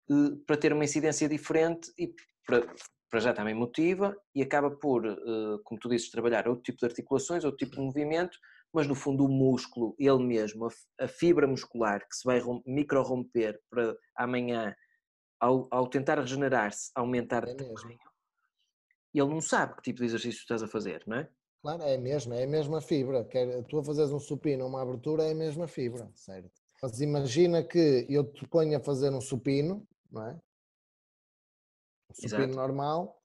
[0.10, 2.14] eh, para ter uma incidência diferente e
[2.46, 2.68] para,
[3.12, 5.18] para já também motiva e acaba por, eh,
[5.66, 8.38] como tu dizes, trabalhar outro tipo de articulações, outro tipo de movimento,
[8.74, 13.96] mas no fundo o músculo, ele mesmo, a fibra muscular que se vai micro-romper para
[14.16, 14.74] amanhã,
[15.40, 18.00] ao, ao tentar regenerar-se, aumentar é tamanho,
[19.14, 21.30] e ele não sabe que tipo de exercício estás a fazer, não é?
[21.62, 23.24] Claro, é mesmo, é a mesma fibra.
[23.26, 26.50] Quer, tu a fazeres um supino ou uma abertura é a mesma fibra, certo?
[26.82, 30.40] Mas imagina que eu te ponho a fazer um supino, não é?
[32.14, 32.56] Supino Exato.
[32.56, 33.22] normal,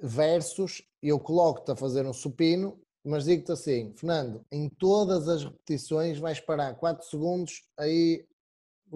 [0.00, 6.18] versus eu coloco-te a fazer um supino, mas digo-te assim, Fernando, em todas as repetições
[6.18, 8.26] vais parar 4 segundos aí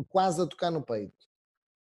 [0.08, 1.30] quase a tocar no peito.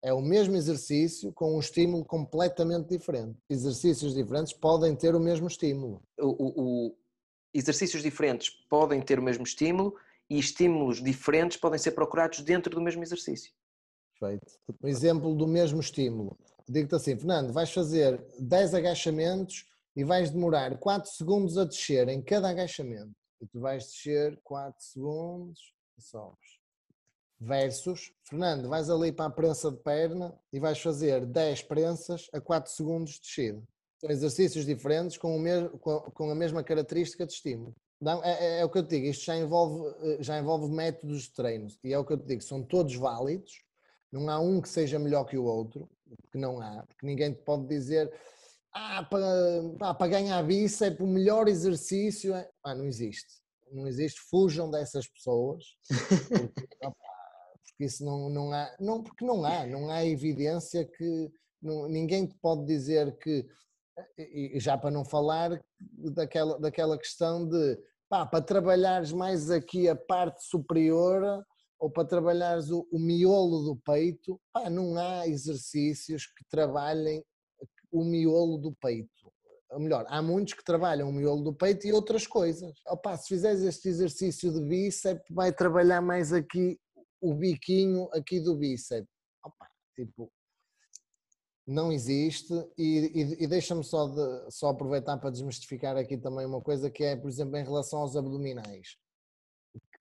[0.02, 3.38] É o mesmo exercício com um estímulo completamente diferente.
[3.48, 6.02] Exercícios diferentes podem ter o mesmo estímulo.
[6.18, 6.96] O, o, o,
[7.54, 9.94] exercícios diferentes podem ter o mesmo estímulo
[10.28, 13.52] e estímulos diferentes podem ser procurados dentro do mesmo exercício.
[14.18, 14.58] Perfeito.
[14.82, 16.36] Um exemplo do mesmo estímulo.
[16.72, 22.22] Digo-te assim, Fernando, vais fazer 10 agachamentos e vais demorar 4 segundos a descer em
[22.22, 23.12] cada agachamento.
[23.40, 26.62] E tu vais descer 4 segundos e sobes
[27.42, 32.40] versus, Fernando, vais ali para a prensa de perna e vais fazer 10 prensas a
[32.40, 33.62] 4 segundos de descida.
[33.98, 37.74] São exercícios diferentes com, mesmo, com, a mesma característica de estímulo.
[38.00, 40.72] Não, é, é, é, o que eu te digo, isto já envolve, eh, já envolve
[40.72, 43.62] métodos de treinos e é o que eu te digo, são todos válidos,
[44.10, 47.42] não há um que seja melhor que o outro, porque não há, porque ninguém te
[47.42, 48.12] pode dizer
[48.74, 52.48] ah, para, para ganhar bíceps o melhor exercício é...
[52.64, 55.64] Ah, não existe, não existe, fujam dessas pessoas,
[56.28, 61.88] porque, porque isso não, não há, não, porque não há, não há evidência que não,
[61.88, 63.46] ninguém te pode dizer que,
[64.18, 69.94] e já para não falar daquela, daquela questão de pá, para trabalhares mais aqui a
[69.94, 71.44] parte superior
[71.82, 77.24] ou para trabalhares o, o miolo do peito, pá, não há exercícios que trabalhem
[77.90, 79.32] o miolo do peito.
[79.68, 82.72] Ou melhor, há muitos que trabalham o miolo do peito e outras coisas.
[82.86, 86.78] Opa, se fizeres este exercício de bíceps, vai trabalhar mais aqui
[87.20, 89.10] o biquinho aqui do bíceps.
[89.44, 90.30] Opa, tipo,
[91.66, 96.60] não existe e, e, e deixa-me só, de, só aproveitar para desmistificar aqui também uma
[96.60, 98.96] coisa que é, por exemplo, em relação aos abdominais,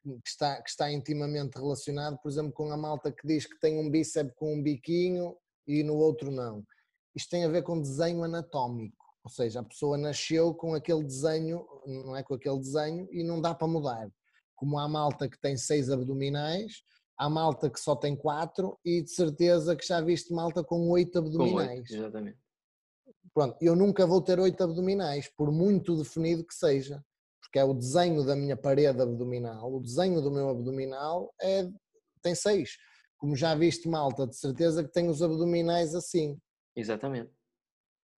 [0.04, 3.78] que está, que está intimamente relacionado, por exemplo, com a malta que diz que tem
[3.78, 5.36] um bíceps com um biquinho
[5.68, 6.66] e no outro não.
[7.16, 9.02] Isto tem a ver com desenho anatómico.
[9.24, 13.40] Ou seja, a pessoa nasceu com aquele desenho, não é com aquele desenho, e não
[13.40, 14.10] dá para mudar.
[14.56, 16.84] Como há malta que tem seis abdominais,
[17.18, 21.20] há malta que só tem quatro, e de certeza que já viste malta com oito
[21.20, 21.90] abdominais.
[21.90, 22.40] Com 8, exatamente.
[23.34, 27.04] Pronto, eu nunca vou ter oito abdominais, por muito definido que seja,
[27.52, 31.68] porque é o desenho da minha parede abdominal, o desenho do meu abdominal é,
[32.24, 32.78] tem seis.
[33.18, 36.40] Como já viste malta, de certeza que tem os abdominais assim.
[36.74, 37.30] Exatamente.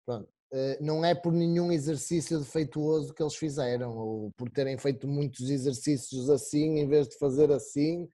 [0.05, 0.29] Pronto.
[0.53, 5.49] Eh, não é por nenhum exercício defeituoso que eles fizeram, ou por terem feito muitos
[5.49, 8.07] exercícios assim em vez de fazer assim.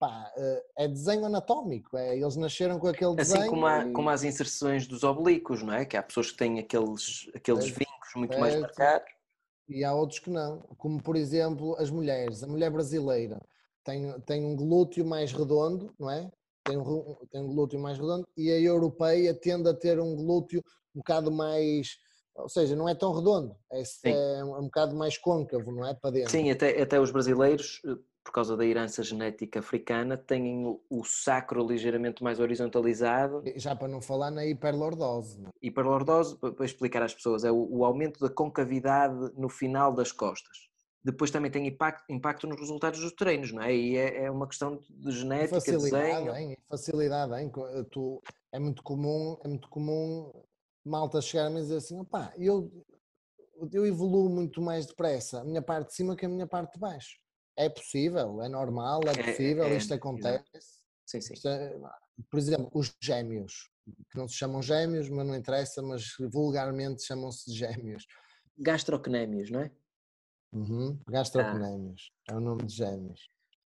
[0.00, 3.40] Pá, eh, é desenho anatómico, é, eles nasceram com aquele assim desenho.
[3.42, 3.92] Assim como, há, e...
[3.92, 5.84] como as inserções dos oblíquos, não é?
[5.84, 8.40] Que há pessoas que têm aqueles, aqueles certo, vincos muito certo.
[8.40, 9.21] mais marcados.
[9.68, 12.42] E há outros que não, como por exemplo as mulheres.
[12.42, 13.40] A mulher brasileira
[13.84, 16.30] tem, tem um glúteo mais redondo, não é?
[16.64, 20.62] Tem um, tem um glúteo mais redondo, e a europeia tende a ter um glúteo
[20.94, 21.96] um bocado mais,
[22.36, 25.86] ou seja, não é tão redondo, é, é um, é um bocado mais côncavo, não
[25.86, 25.94] é?
[25.94, 26.30] Para dentro.
[26.30, 31.04] Sim, até, até os brasileiros, eh, por causa da herança genética africana, têm o, o
[31.04, 33.42] sacro ligeiramente mais horizontalizado.
[33.56, 35.44] Já para não falar na hiperlordose.
[35.44, 35.48] É?
[35.62, 40.72] Hiperlordose, para explicar às pessoas, é o, o aumento da concavidade no final das costas
[41.04, 43.74] depois também tem impacto, impacto nos resultados dos treinos, não é?
[43.74, 46.36] E é, é uma questão de genética, facilidade, desenho.
[46.36, 46.56] Hein?
[46.68, 47.52] Facilidade, hein?
[47.90, 50.32] Tu, é muito comum, é muito comum
[50.84, 52.70] malta chegar-me e dizer assim, opá, eu,
[53.72, 56.80] eu evoluo muito mais depressa a minha parte de cima que a minha parte de
[56.80, 57.18] baixo.
[57.56, 60.44] É possível, é normal, é, é possível, é, é, isto acontece.
[61.06, 61.34] Sim, sim.
[61.46, 61.78] É,
[62.30, 63.70] por exemplo, os gêmeos,
[64.10, 68.06] que não se chamam gêmeos, mas não interessa, mas vulgarmente chamam-se de gêmeos.
[68.58, 69.70] Gastrocnémios, não é?
[70.52, 72.34] Uhum, gastrocnémios, ah.
[72.34, 73.20] é o nome de gêmeos.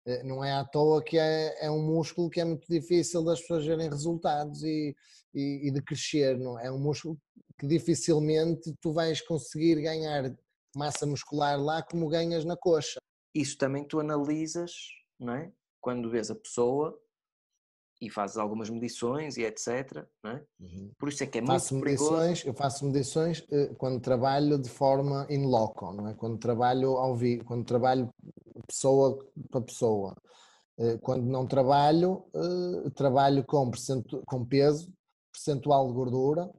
[0.06, 3.40] Eh, não é à toa que é, é um músculo que é muito difícil das
[3.40, 4.96] pessoas verem resultados e,
[5.34, 6.66] e, e, de crescer, não é?
[6.66, 7.18] é um músculo
[7.58, 10.34] que dificilmente tu vais conseguir ganhar
[10.74, 13.00] massa muscular lá como ganhas na coxa.
[13.34, 14.72] Isso também tu analisas,
[15.18, 15.52] não é?
[15.80, 17.00] Quando vês a pessoa
[18.00, 20.06] e fazes algumas medições e etc.
[20.22, 20.44] Não é?
[20.58, 20.90] Uhum.
[20.98, 22.48] Por isso é que é faço muito medições, perigoso.
[22.48, 26.14] Eu faço medições eh, quando trabalho de forma in loco, não é?
[26.14, 28.08] Quando trabalho ao vivo, quando trabalho
[28.66, 29.18] pessoa
[29.50, 30.16] para pessoa.
[30.78, 33.70] Eh, quando não trabalho, eh, trabalho com,
[34.26, 34.90] com peso,
[35.30, 36.50] percentual de gordura,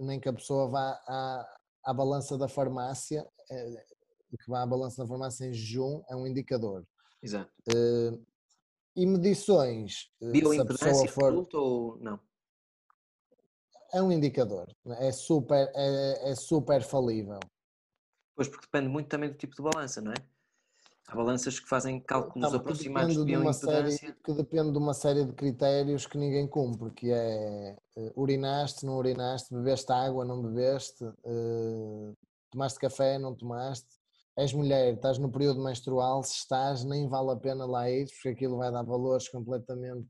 [0.00, 5.08] nem que a pessoa vá à, à balança da farmácia, que vá à balança da
[5.08, 6.86] farmácia em jejum, é um indicador.
[7.22, 7.50] Exato.
[8.94, 10.10] E medições.
[10.20, 11.46] Eh, Bioimpedância for...
[11.54, 12.18] ou não?
[13.92, 14.66] É um indicador.
[14.98, 17.40] É super, é, é super falível.
[18.34, 20.16] Pois, porque depende muito também do tipo de balança, não é?
[21.08, 23.90] Há balanças que fazem cálculos não, aproximados de bioimpedância.
[23.90, 28.84] Série, que depende de uma série de critérios que ninguém cumpre, que é uh, urinaste,
[28.84, 32.16] não urinaste, bebeste água, não bebeste, uh,
[32.50, 33.88] tomaste café, não tomaste,
[34.36, 38.28] és mulher, estás no período menstrual, se estás, nem vale a pena lá ir, porque
[38.28, 40.08] aquilo vai dar valores completamente.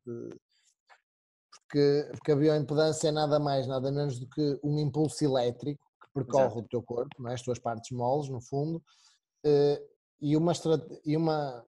[1.51, 6.13] Porque, porque a bioimpedância é nada mais, nada menos do que um impulso elétrico que
[6.13, 6.59] percorre Exato.
[6.61, 7.35] o teu corpo, não é?
[7.35, 8.83] as tuas partes moles, no fundo,
[9.45, 9.83] eh,
[10.21, 10.53] e uma,
[11.05, 11.65] e uma,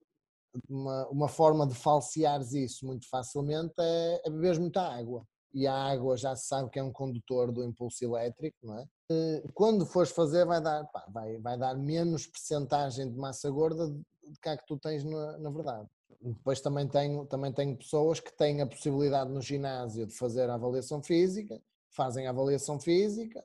[0.68, 5.24] uma, uma forma de falseares isso muito facilmente é, é beber muita água.
[5.52, 8.86] E a água já se sabe que é um condutor do impulso elétrico, não é?
[9.10, 13.88] Eh, quando fores fazer vai dar, pá, vai, vai dar menos percentagem de massa gorda
[13.88, 14.04] do
[14.40, 15.88] que a que tu tens na, na verdade.
[16.22, 20.54] Depois também tenho, também tenho pessoas que têm a possibilidade no ginásio de fazer a
[20.54, 23.42] avaliação física, fazem a avaliação física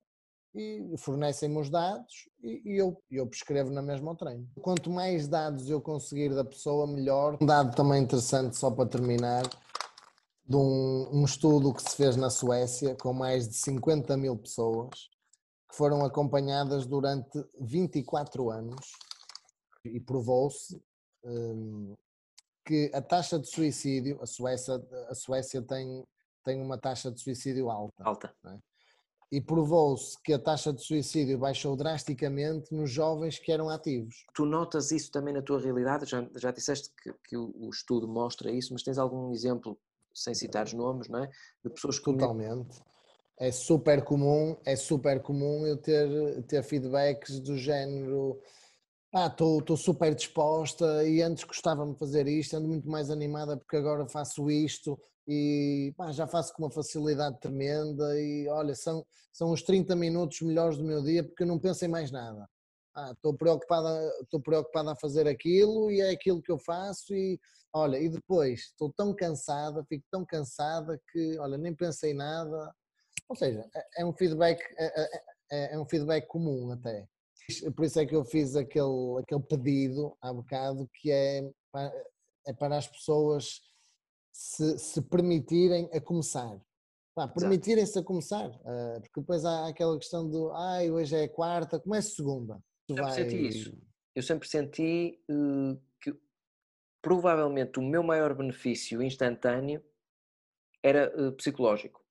[0.54, 4.48] e fornecem-me os dados e, e, eu, eu prescrevo na mesma ao treino.
[4.62, 7.38] Quanto mais dados eu conseguir da pessoa, melhor.
[7.42, 9.44] Um dado também interessante, só para terminar,
[10.48, 15.15] de um, um estudo que se fez na Suécia com mais de 50 mil pessoas
[15.76, 18.94] que foram acompanhadas durante 24 anos
[19.84, 20.82] e provou-se
[21.24, 21.94] um,
[22.66, 26.04] que a taxa de suicídio, a Suécia, a Suécia tem,
[26.46, 28.04] tem uma taxa de suicídio alta.
[28.04, 28.34] Alta.
[28.46, 28.58] É?
[29.34, 34.26] E provou-se que a taxa de suicídio baixou drasticamente nos jovens que eram ativos.
[34.34, 36.06] Tu notas isso também na tua realidade?
[36.06, 39.78] Já, já disseste que, que o, o estudo mostra isso, mas tens algum exemplo,
[40.14, 41.30] sem citar os nomes, não é?
[41.64, 42.06] De pessoas que.
[42.06, 42.82] Totalmente
[43.38, 48.42] é super comum, é super comum eu ter, ter feedbacks do género
[49.14, 53.78] ah, estou super disposta e antes gostava-me de fazer isto, ando muito mais animada porque
[53.78, 59.52] agora faço isto e pá, já faço com uma facilidade tremenda e olha, são, são
[59.52, 62.46] os 30 minutos melhores do meu dia porque eu não penso em mais nada.
[62.94, 63.90] Ah, estou preocupada,
[64.22, 67.40] estou preocupada a fazer aquilo e é aquilo que eu faço e
[67.74, 72.74] olha, e depois estou tão cansada, fico tão cansada que olha, nem pensei nada,
[73.30, 77.08] Ou seja, é, é um feedback, é, é, é, é um feedback comum até.
[77.76, 82.06] Por isso é que eu fiz aquele, aquele pedido há bocado que é para,
[82.48, 83.62] é para as pessoas
[84.32, 86.60] se, se permitirem a começar.
[87.34, 92.16] permitirem-se a começar, uh, porque depois há aquela questão do ai, hoje é quarta, começa
[92.16, 92.60] segunda.
[92.88, 93.14] Tu sempre vai...
[93.14, 93.78] senti isso.
[94.16, 96.14] Eu sempre senti uh, que
[97.02, 99.84] provavelmente o meu maior benefício instantâneo
[100.84, 102.05] era uh, psicológico.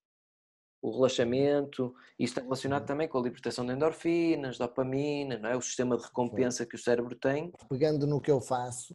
[0.84, 5.56] O relaxamento, e está relacionado também com a libertação de endorfinas, dopamina, não é?
[5.56, 7.50] o sistema de recompensa que o cérebro tem.
[7.70, 8.94] Pegando no que eu faço,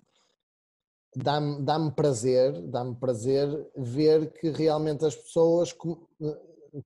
[1.16, 5.74] dá-me dá prazer, dá-me prazer ver que realmente as pessoas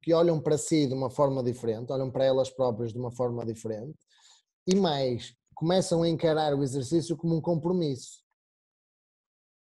[0.02, 3.46] que olham para si de uma forma diferente, olham para elas próprias de uma forma
[3.46, 4.00] diferente
[4.66, 8.24] e mais, começam a encarar o exercício como um compromisso.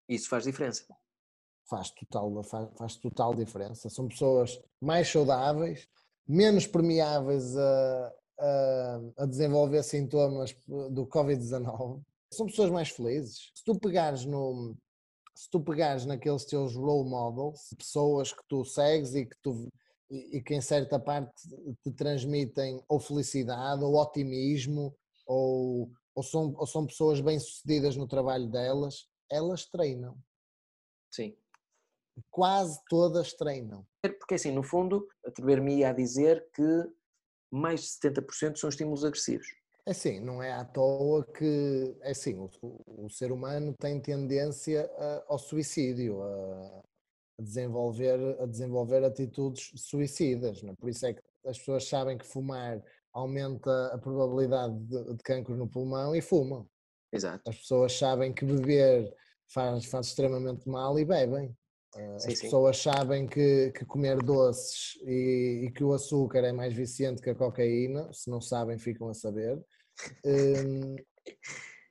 [0.08, 0.84] Isso faz diferença.
[1.68, 3.90] Faz total, faz, faz total diferença.
[3.90, 5.86] São pessoas mais saudáveis,
[6.26, 13.50] menos permeáveis a, a, a desenvolver sintomas do Covid-19 são pessoas mais felizes.
[13.54, 14.76] Se tu pegares no
[15.34, 19.68] se tu pegares naqueles teus role models, pessoas que tu segues e que tu
[20.10, 21.30] e que em certa parte
[21.84, 24.96] te transmitem ou felicidade ou otimismo
[25.26, 30.16] ou, ou, são, ou são pessoas bem-sucedidas no trabalho delas, elas treinam.
[31.10, 31.36] Sim.
[32.30, 33.86] Quase todas treinam.
[34.18, 36.62] Porque assim, no fundo, atrever-me a dizer que
[37.50, 39.46] mais de 70% são estímulos agressivos.
[39.86, 42.50] É assim, não é à toa que, é assim, o,
[42.86, 46.82] o ser humano tem tendência a, ao suicídio, a,
[47.38, 50.62] a, desenvolver, a desenvolver atitudes suicidas?
[50.62, 50.74] É?
[50.74, 52.82] por isso é que as pessoas sabem que fumar
[53.14, 56.68] aumenta a probabilidade de, de cancro no pulmão e fumam.
[57.10, 57.48] Exato.
[57.48, 59.10] As pessoas sabem que beber
[59.48, 61.56] faz, faz extremamente mal e bebem.
[61.96, 62.90] Eh, as sim, pessoas sim.
[62.90, 67.34] sabem que, que comer doces e, e, que o açúcar é mais viciante que a
[67.34, 69.58] cocaína, se não sabem, ficam a saber.
[70.24, 70.96] Um,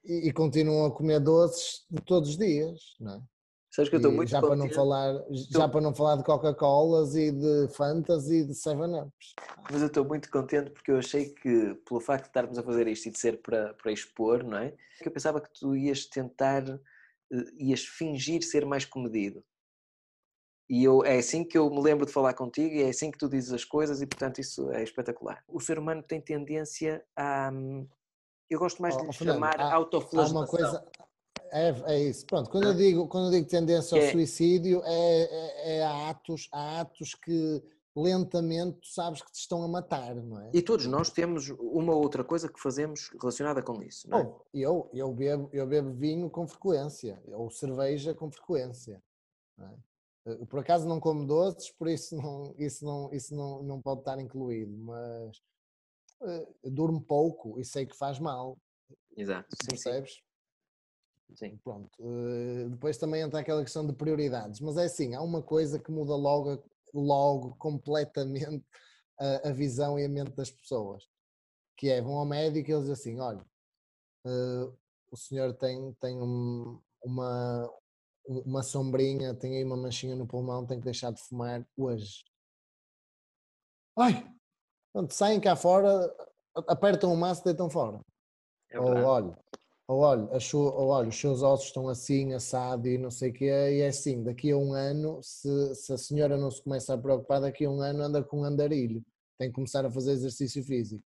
[0.05, 3.21] e, e, continuam a comer doces todos os dias, não é?
[3.69, 5.13] Sabes que eu estou muito já para não falar
[5.51, 9.35] Já para não falar de Coca-Colas e de Fantas e de Seven Ups.
[9.69, 12.87] Mas eu estou muito contente porque eu achei que, pelo facto de estarmos a fazer
[12.87, 14.73] isto e de ser para, para expor, não é?
[14.97, 19.43] Que eu pensava que tu ias tentar, eh, ias fingir ser mais comedido.
[20.69, 23.17] E eu, é assim que eu me lembro de falar contigo e é assim que
[23.17, 25.41] tu dizes as coisas e, portanto, isso é espetacular.
[25.47, 27.49] O ser humano tem tendência a.
[27.53, 27.87] Hum,
[28.49, 30.37] eu gosto mais de lhe chamar há, autoflagelação.
[30.37, 30.85] Há uma coisa.
[31.51, 32.25] É, é isso.
[32.25, 34.11] Pronto, quando eu digo, quando eu digo tendência ao é.
[34.11, 37.63] suicídio, é, é, é a atos, há atos que
[37.95, 40.51] lentamente tu sabes que te estão a matar, não é?
[40.53, 44.23] E todos nós temos uma ou outra coisa que fazemos relacionada com isso, não é?
[44.23, 49.01] Oh, eu, eu, bebo, eu bebo vinho com frequência, ou cerveja com frequência.
[49.59, 49.69] É?
[50.27, 54.01] Eh, por acaso não como doces, por isso não, isso, não, isso não, não pode
[54.01, 55.37] estar incluído, mas
[56.21, 58.57] uh, durmo pouco e sei que faz mal.
[59.15, 60.21] Exato, percebes?
[61.29, 61.35] Sim.
[61.35, 61.57] sim.
[61.63, 61.89] Pronto.
[61.99, 65.91] Uh, depois também entra aquela questão de prioridades, mas é assim, há uma coisa que
[65.91, 66.63] muda logo,
[66.93, 68.65] logo completamente
[69.17, 71.07] a, a visão e a mente das pessoas,
[71.77, 73.45] que é, vão ao médico e eles dizem assim, olha,
[74.25, 74.77] uh,
[75.09, 77.71] o senhor tem, tem um, uma,
[78.27, 82.25] uma sombrinha, tem aí uma manchinha no pulmão, tem que deixar de fumar hoje.
[83.97, 84.29] Ai!
[84.93, 86.13] Pronto, saem cá fora,
[86.67, 87.99] apertam o maço e deitam fora.
[88.69, 89.37] É ou olha,
[89.87, 93.45] ou olha, ou olha, os seus ossos estão assim, assado e não sei o quê,
[93.45, 96.97] e é assim, daqui a um ano, se, se a senhora não se começa a
[96.97, 99.03] preocupar, daqui a um ano anda com um andarilho,
[99.37, 101.03] tem que começar a fazer exercício físico.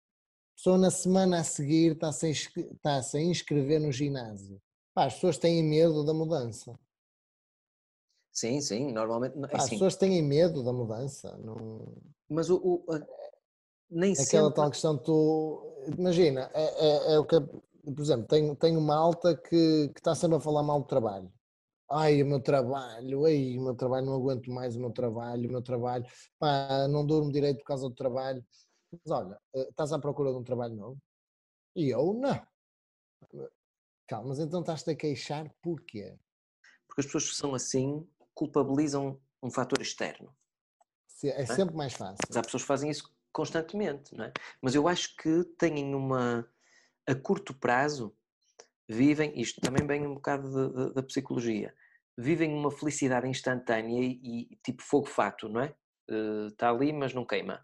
[0.53, 4.61] A pessoa na semana a seguir está-se a, está -se a inscrever no ginásio.
[4.95, 6.79] Pá, as pessoas têm medo da mudança.
[8.39, 9.36] Sim, sim, normalmente.
[9.51, 11.36] É As pessoas têm medo da mudança.
[11.39, 11.93] Não...
[12.30, 13.01] Mas o, o a,
[13.91, 14.55] nem Aquela sempre...
[14.55, 15.84] tal questão, tu.
[15.99, 17.41] Imagina, é, é, é, o que.
[17.41, 21.32] Por exemplo, tenho, tenho uma alta que, que está sempre a falar mal do trabalho.
[21.91, 25.53] Ai, o meu trabalho, ai, o meu trabalho, não aguento mais o meu trabalho, o
[25.53, 26.05] meu trabalho,
[26.39, 28.45] pá, não durmo direito por causa do trabalho.
[28.93, 30.99] Mas olha, eh, estás à procura de um trabalho novo?
[31.74, 33.49] E eu, não.
[34.07, 36.16] Calma, mas então estás-te a queixar porquê?
[36.86, 38.07] Porque as pessoas que são assim
[38.39, 40.32] culpabilizam um fator externo.
[41.24, 42.18] É, é sempre mais fácil.
[42.28, 44.32] Mas há pessoas que fazem isso constantemente, não é?
[44.62, 46.49] Mas eu acho que têm uma.
[47.05, 48.16] a curto prazo,
[48.89, 51.74] vivem, isto também vem um bocado da psicologia,
[52.16, 55.74] vivem uma felicidade instantânea e, e tipo fogo-fato, não é?
[56.47, 57.61] Está uh, ali, mas não queima.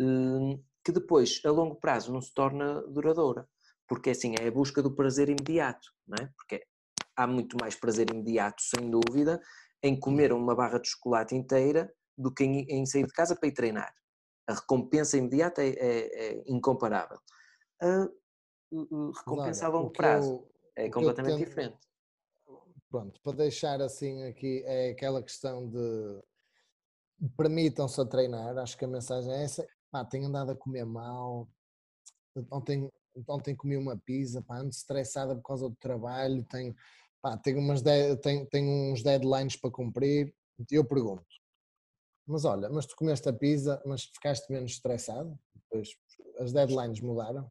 [0.00, 3.48] Uh, que depois, a longo prazo, não se torna duradoura.
[3.88, 6.26] Porque assim, é a busca do prazer imediato, não é?
[6.36, 6.66] Porque
[7.16, 9.40] há muito mais prazer imediato, sem dúvida,
[9.82, 13.48] em comer uma barra de chocolate inteira do que em, em sair de casa para
[13.48, 13.94] ir treinar.
[14.48, 17.18] a recompensa imediata é, é, é incomparável.
[17.80, 18.08] A,
[19.18, 21.78] recompensa a longo prazo eu, é completamente tento, diferente.
[22.88, 26.22] Pronto, para deixar assim aqui, é aquela questão de
[27.36, 29.66] permitam-se a treinar, acho que a mensagem é essa.
[29.90, 31.48] Pá, tenho andado a comer mal,
[32.50, 32.90] ontem,
[33.28, 36.74] ontem comi uma pizza, pá, ando estressada por causa do trabalho, tenho,
[37.26, 40.32] pá, tenho, umas de, tenho, tenho uns deadlines para cumprir.
[40.70, 41.26] E eu pergunto,
[42.26, 45.36] mas olha, mas tu comeste a pizza, mas ficaste menos estressado?
[45.54, 45.88] Depois
[46.38, 47.50] as deadlines mudaram?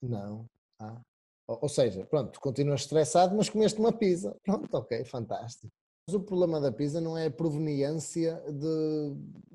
[0.00, 0.46] Não.
[0.80, 1.00] Ah.
[1.48, 4.34] Ou seja, pronto, tu continuas estressado, mas comeste uma pizza.
[4.44, 5.72] Pronto, ok, fantástico.
[6.06, 9.14] Mas o problema da pizza não é a proveniência de,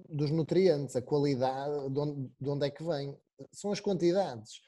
[0.10, 3.18] dos nutrientes, a qualidade, de onde, de onde é que vem.
[3.52, 4.62] São as quantidades.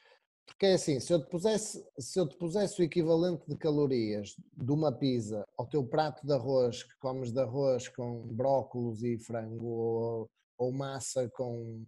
[0.50, 4.36] Porque é assim, se eu, te pusesse, se eu te pusesse o equivalente de calorias
[4.54, 9.16] de uma pizza ao teu prato de arroz, que comes de arroz com brócolos e
[9.16, 11.82] frango, ou, ou massa com,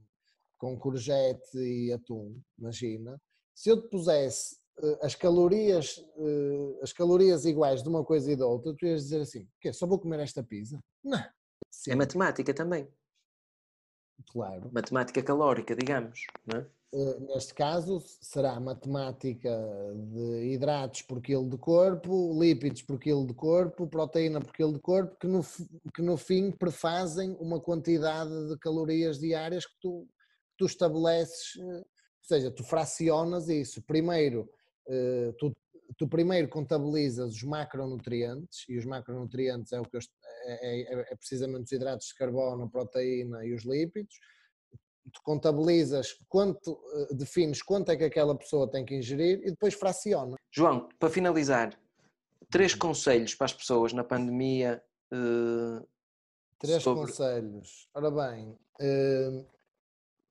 [0.57, 3.21] com courgette e atum, imagina,
[3.55, 8.37] se eu te pusesse uh, as calorias uh, as calorias iguais de uma coisa e
[8.37, 10.83] da outra, tu ias dizer assim, que só vou comer esta pizza?
[11.05, 11.23] Não.
[11.71, 11.91] Sim.
[11.91, 12.89] É matemática também.
[14.31, 14.71] Claro.
[14.73, 16.71] Matemática calórica, digamos, não é?
[16.95, 19.51] Eh, neste caso, será matemática
[19.95, 24.79] de hidratos por quilo de corpo, lípidos por quilo de corpo, proteína por quilo de
[24.79, 25.43] corpo, que no,
[25.95, 30.07] que no fim prefazem uma quantidade de calorias diárias que tu,
[30.51, 31.85] que tu estabeleces, eh, ou
[32.29, 33.83] seja, tu fracionas isso.
[33.83, 34.51] Primeiro,
[34.87, 35.51] eh, tu,
[35.97, 40.01] tu primeiro contabilizas os macronutrientes, e os macronutrientes é, o que eu,
[40.45, 44.15] é, é, é precisamente os hidratos de carbono, a proteína e os lípidos
[45.11, 49.75] tu contabilizas quanto, eh, defines quanto é que aquela pessoa tem que ingerir e depois
[49.75, 50.37] fraciona.
[50.51, 51.79] João, para finalizar,
[52.51, 54.83] três conselhos para as pessoas na pandemia.
[55.13, 55.87] Uh,
[56.59, 57.07] três sobre...
[57.07, 57.89] conselhos.
[57.95, 59.47] Ora bem, uh,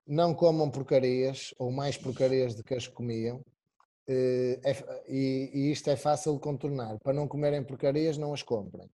[0.08, 3.38] não comam porcarias ou mais porcarias do que as comiam.
[4.08, 6.98] Uh, é, e, e, isto é fácil de contornar.
[7.00, 8.90] Para não comerem porcarias, não as comprem.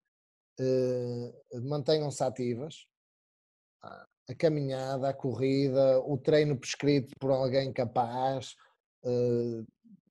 [1.63, 2.85] Mantenham-se ativas.
[3.81, 8.55] Ah, a caminhada, a corrida, o treino prescrito por alguém capaz.
[9.03, 9.65] Uh,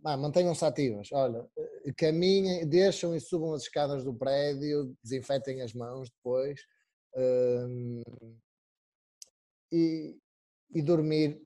[0.04, 1.10] ah, mantenham-se ativas.
[1.12, 6.60] Olha, eh, caminhem, deixam e subam as escadas do prédio, desinfetem as mãos depois.
[7.14, 8.02] Uh,
[9.70, 10.18] e,
[10.74, 11.40] e dormir,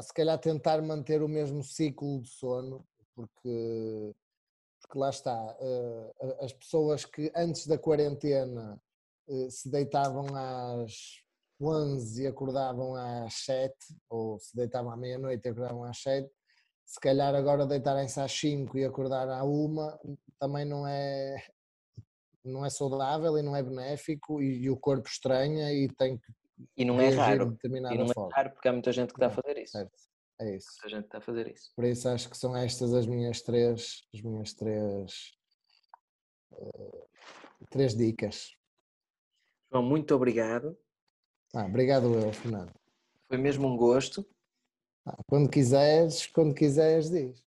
[0.00, 4.14] se calhar tentar manter o mesmo ciclo de sono, porque,
[4.80, 8.80] porque lá está, uh, as pessoas que antes da quarentena
[9.48, 11.22] se deitavam às
[11.62, 13.74] 11 e acordavam às 7,
[14.08, 16.28] ou se deitavam à meia-noite e acordavam às 7,
[16.84, 19.76] se calhar agora deitarem-se às 5 e acordar à 1
[20.38, 21.42] também não é,
[22.44, 26.32] não é saudável e não é benéfico e, e o corpo estranha e tem que
[26.76, 27.56] e não é raro.
[27.64, 28.34] e não é forma.
[28.34, 29.72] raro porque há muita gente que está a fazer isso.
[29.72, 29.92] certo.
[30.40, 30.68] é isso.
[30.72, 31.72] Muita gente está a fazer isso.
[31.74, 35.12] Por isso acho que são estas as minhas três as minhas três
[36.52, 37.08] uh,
[37.70, 38.50] três dicas.
[39.72, 40.76] João muito obrigado
[41.54, 42.72] ah, obrigado eu, Fernando.
[43.28, 44.26] Foi mesmo um gosto.
[45.06, 47.42] Ah, quando quiseres, quando quiseres, diz.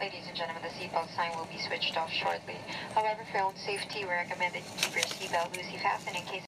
[0.00, 2.56] Ladies and gentlemen, the seatbelt sign will be switched off shortly.
[2.94, 6.22] However, for your own safety, we recommend that you keep your seatbelt loosely fastened in
[6.24, 6.42] case